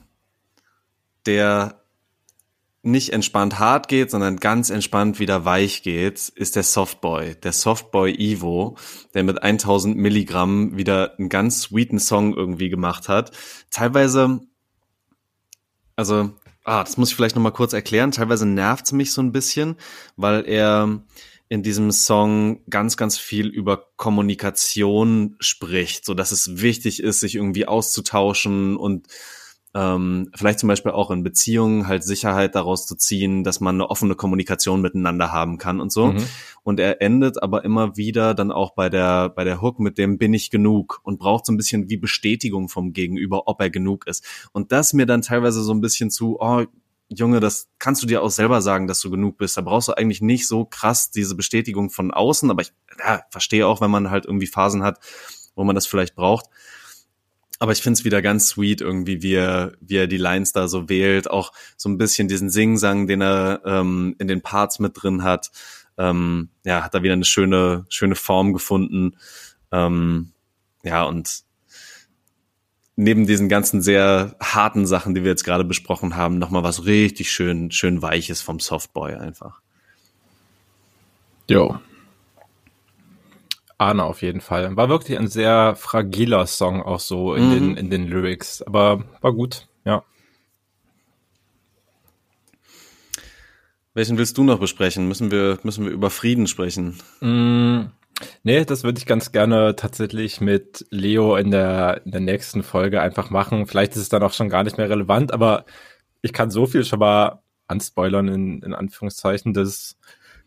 [1.26, 1.79] der
[2.83, 8.12] nicht entspannt hart geht, sondern ganz entspannt wieder weich geht, ist der Softboy, der Softboy
[8.12, 8.76] Evo,
[9.14, 13.33] der mit 1000 Milligramm wieder einen ganz sweeten Song irgendwie gemacht hat.
[13.70, 14.41] Teilweise,
[15.97, 16.31] also,
[16.69, 18.12] ah, das muss ich vielleicht nochmal kurz erklären.
[18.12, 19.77] Teilweise nervt's mich so ein bisschen,
[20.16, 21.03] weil er
[21.49, 27.37] in diesem Song ganz, ganz viel über Kommunikation spricht, so dass es wichtig ist, sich
[27.37, 29.07] irgendwie auszutauschen und
[29.75, 33.91] ähm, vielleicht zum Beispiel auch in Beziehungen halt Sicherheit daraus zu ziehen, dass man eine
[33.91, 36.09] offene Kommunikation miteinander haben kann und so.
[36.12, 36.25] Mhm.
[36.62, 40.19] Und er endet aber immer wieder dann auch bei der, bei der Hook mit dem
[40.19, 44.07] bin ich genug und braucht so ein bisschen wie Bestätigung vom Gegenüber, ob er genug
[44.07, 44.25] ist.
[44.53, 46.64] Und das mir dann teilweise so ein bisschen zu, oh,
[47.11, 49.57] Junge, das kannst du dir auch selber sagen, dass du genug bist.
[49.57, 53.66] Da brauchst du eigentlich nicht so krass diese Bestätigung von außen, aber ich ja, verstehe
[53.66, 54.99] auch, wenn man halt irgendwie Phasen hat,
[55.55, 56.47] wo man das vielleicht braucht.
[57.59, 60.68] Aber ich finde es wieder ganz sweet, irgendwie, wie er, wie er die Lines da
[60.68, 61.30] so wählt.
[61.30, 65.50] Auch so ein bisschen diesen Singsang, den er ähm, in den Parts mit drin hat.
[65.96, 69.16] Ähm, ja, hat da wieder eine schöne, schöne Form gefunden.
[69.72, 70.32] Ähm,
[70.84, 71.42] ja, und
[72.94, 77.30] neben diesen ganzen sehr harten Sachen, die wir jetzt gerade besprochen haben, nochmal was richtig
[77.32, 79.61] schön, schön Weiches vom Softboy einfach.
[81.48, 81.78] Jo,
[83.79, 84.76] Arne auf jeden Fall.
[84.76, 87.53] War wirklich ein sehr fragiler Song auch so in, mhm.
[87.53, 90.05] den, in den Lyrics, aber war gut, ja.
[93.95, 95.09] Welchen willst du noch besprechen?
[95.09, 96.99] Müssen wir, müssen wir über Frieden sprechen?
[97.20, 97.91] Mm,
[98.43, 103.01] nee, das würde ich ganz gerne tatsächlich mit Leo in der, in der nächsten Folge
[103.01, 103.66] einfach machen.
[103.66, 105.64] Vielleicht ist es dann auch schon gar nicht mehr relevant, aber
[106.20, 109.97] ich kann so viel schon mal anspoilern in, in Anführungszeichen, dass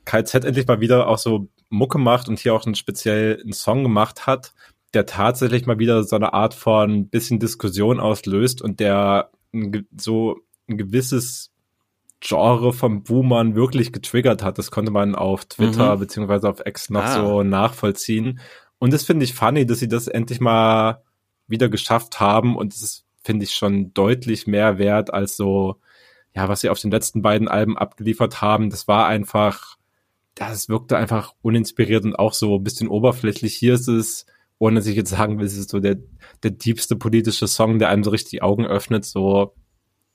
[0.06, 3.84] KZ endlich mal wieder auch so Mucke macht und hier auch einen speziell einen Song
[3.84, 4.54] gemacht hat,
[4.94, 9.32] der tatsächlich mal wieder so eine Art von bisschen Diskussion auslöst und der
[9.98, 10.38] so
[10.70, 11.52] ein gewisses
[12.20, 14.58] Genre von Boomern wirklich getriggert hat.
[14.58, 16.00] Das konnte man auf Twitter mhm.
[16.00, 17.16] beziehungsweise auf X noch ah.
[17.16, 18.40] so nachvollziehen.
[18.78, 21.04] Und das finde ich funny, dass sie das endlich mal
[21.48, 25.80] wieder geschafft haben und das finde ich, schon deutlich mehr wert als so,
[26.36, 28.70] ja, was sie auf den letzten beiden Alben abgeliefert haben.
[28.70, 29.71] Das war einfach
[30.36, 33.56] das wirkte einfach uninspiriert und auch so ein bisschen oberflächlich.
[33.56, 34.26] Hier ist es,
[34.60, 35.98] ohne dass ich jetzt sagen will, es ist so der,
[36.44, 39.06] der tiefste politische Song, der einem so richtig die Augen öffnet.
[39.06, 39.56] So,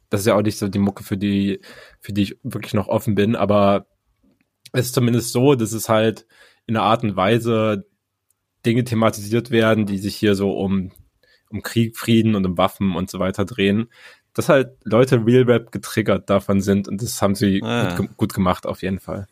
[0.09, 1.61] das ist ja auch nicht so die Mucke, für die,
[2.01, 3.87] für die ich wirklich noch offen bin, aber
[4.73, 6.27] es ist zumindest so, dass es halt
[6.67, 7.87] in einer Art und Weise
[8.65, 10.91] Dinge thematisiert werden, die sich hier so um,
[11.51, 13.91] um Krieg, Frieden und um Waffen und so weiter drehen,
[14.35, 17.97] dass halt Leute Real Rap getriggert davon sind und das haben sie ah.
[17.97, 19.27] gut, gut gemacht auf jeden Fall.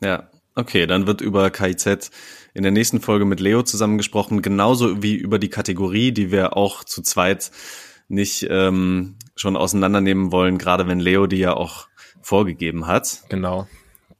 [0.00, 2.10] Ja, okay, dann wird über KIZ
[2.54, 6.84] in der nächsten Folge mit Leo zusammengesprochen, genauso wie über die Kategorie, die wir auch
[6.84, 7.50] zu zweit
[8.08, 11.88] nicht ähm, schon auseinandernehmen wollen, gerade wenn Leo die ja auch
[12.22, 13.22] vorgegeben hat.
[13.28, 13.68] Genau.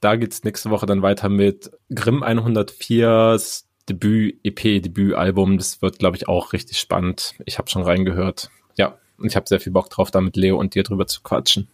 [0.01, 5.59] Da geht's nächste Woche dann weiter mit Grimm 104s Debüt-EP, Debütalbum.
[5.59, 7.35] Das wird, glaube ich, auch richtig spannend.
[7.45, 8.51] Ich habe schon reingehört.
[8.77, 11.21] Ja, und ich habe sehr viel Bock drauf, da mit Leo und dir drüber zu
[11.23, 11.69] quatschen.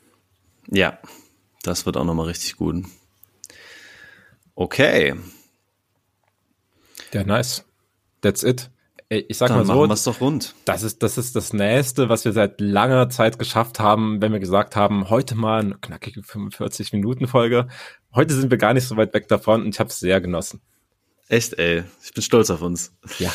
[0.69, 0.99] Ja,
[1.63, 2.85] das wird auch nochmal richtig gut.
[4.57, 5.15] Okay.
[7.13, 7.65] Ja, nice.
[8.23, 8.71] That's it.
[9.09, 10.55] Ich sag Dann mal so, machen wir's doch rund.
[10.65, 14.41] Das ist, das ist das Nächste, was wir seit langer Zeit geschafft haben, wenn wir
[14.41, 17.69] gesagt haben, heute mal eine knackige 45 Minuten Folge.
[18.13, 20.61] Heute sind wir gar nicht so weit weg davon und ich habe es sehr genossen.
[21.29, 21.85] Echt, ey.
[22.03, 22.93] Ich bin stolz auf uns.
[23.21, 23.31] Ja.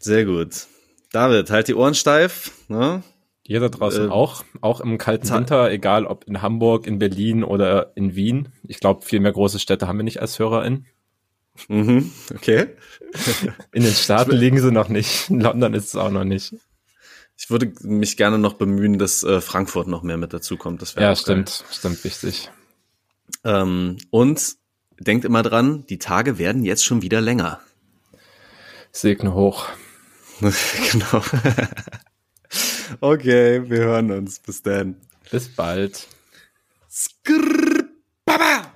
[0.00, 0.66] Sehr gut.
[1.12, 2.50] David, halt die Ohren steif.
[2.68, 3.04] Ne?
[3.48, 7.96] Jeder draußen äh, auch, auch im kalten Winter, egal ob in Hamburg, in Berlin oder
[7.96, 8.50] in Wien.
[8.64, 10.84] Ich glaube, viel mehr große Städte haben wir nicht als HörerInnen.
[11.66, 12.66] Mhm, okay.
[13.72, 15.30] In den Staaten liegen sie noch nicht.
[15.30, 16.54] In London ist es auch noch nicht.
[17.38, 20.82] Ich würde mich gerne noch bemühen, dass äh, Frankfurt noch mehr mit dazu kommt.
[20.82, 21.68] Das ja, stimmt, geil.
[21.72, 22.50] stimmt, wichtig.
[23.44, 24.56] Ähm, und
[25.00, 27.60] denkt immer dran, die Tage werden jetzt schon wieder länger.
[28.92, 29.68] Segne hoch.
[30.92, 31.22] genau.
[33.00, 34.38] Okay, wir hören uns.
[34.38, 34.96] Bis dann.
[35.30, 36.06] Bis bald.
[36.90, 37.84] Skrrr,
[38.24, 38.72] baba.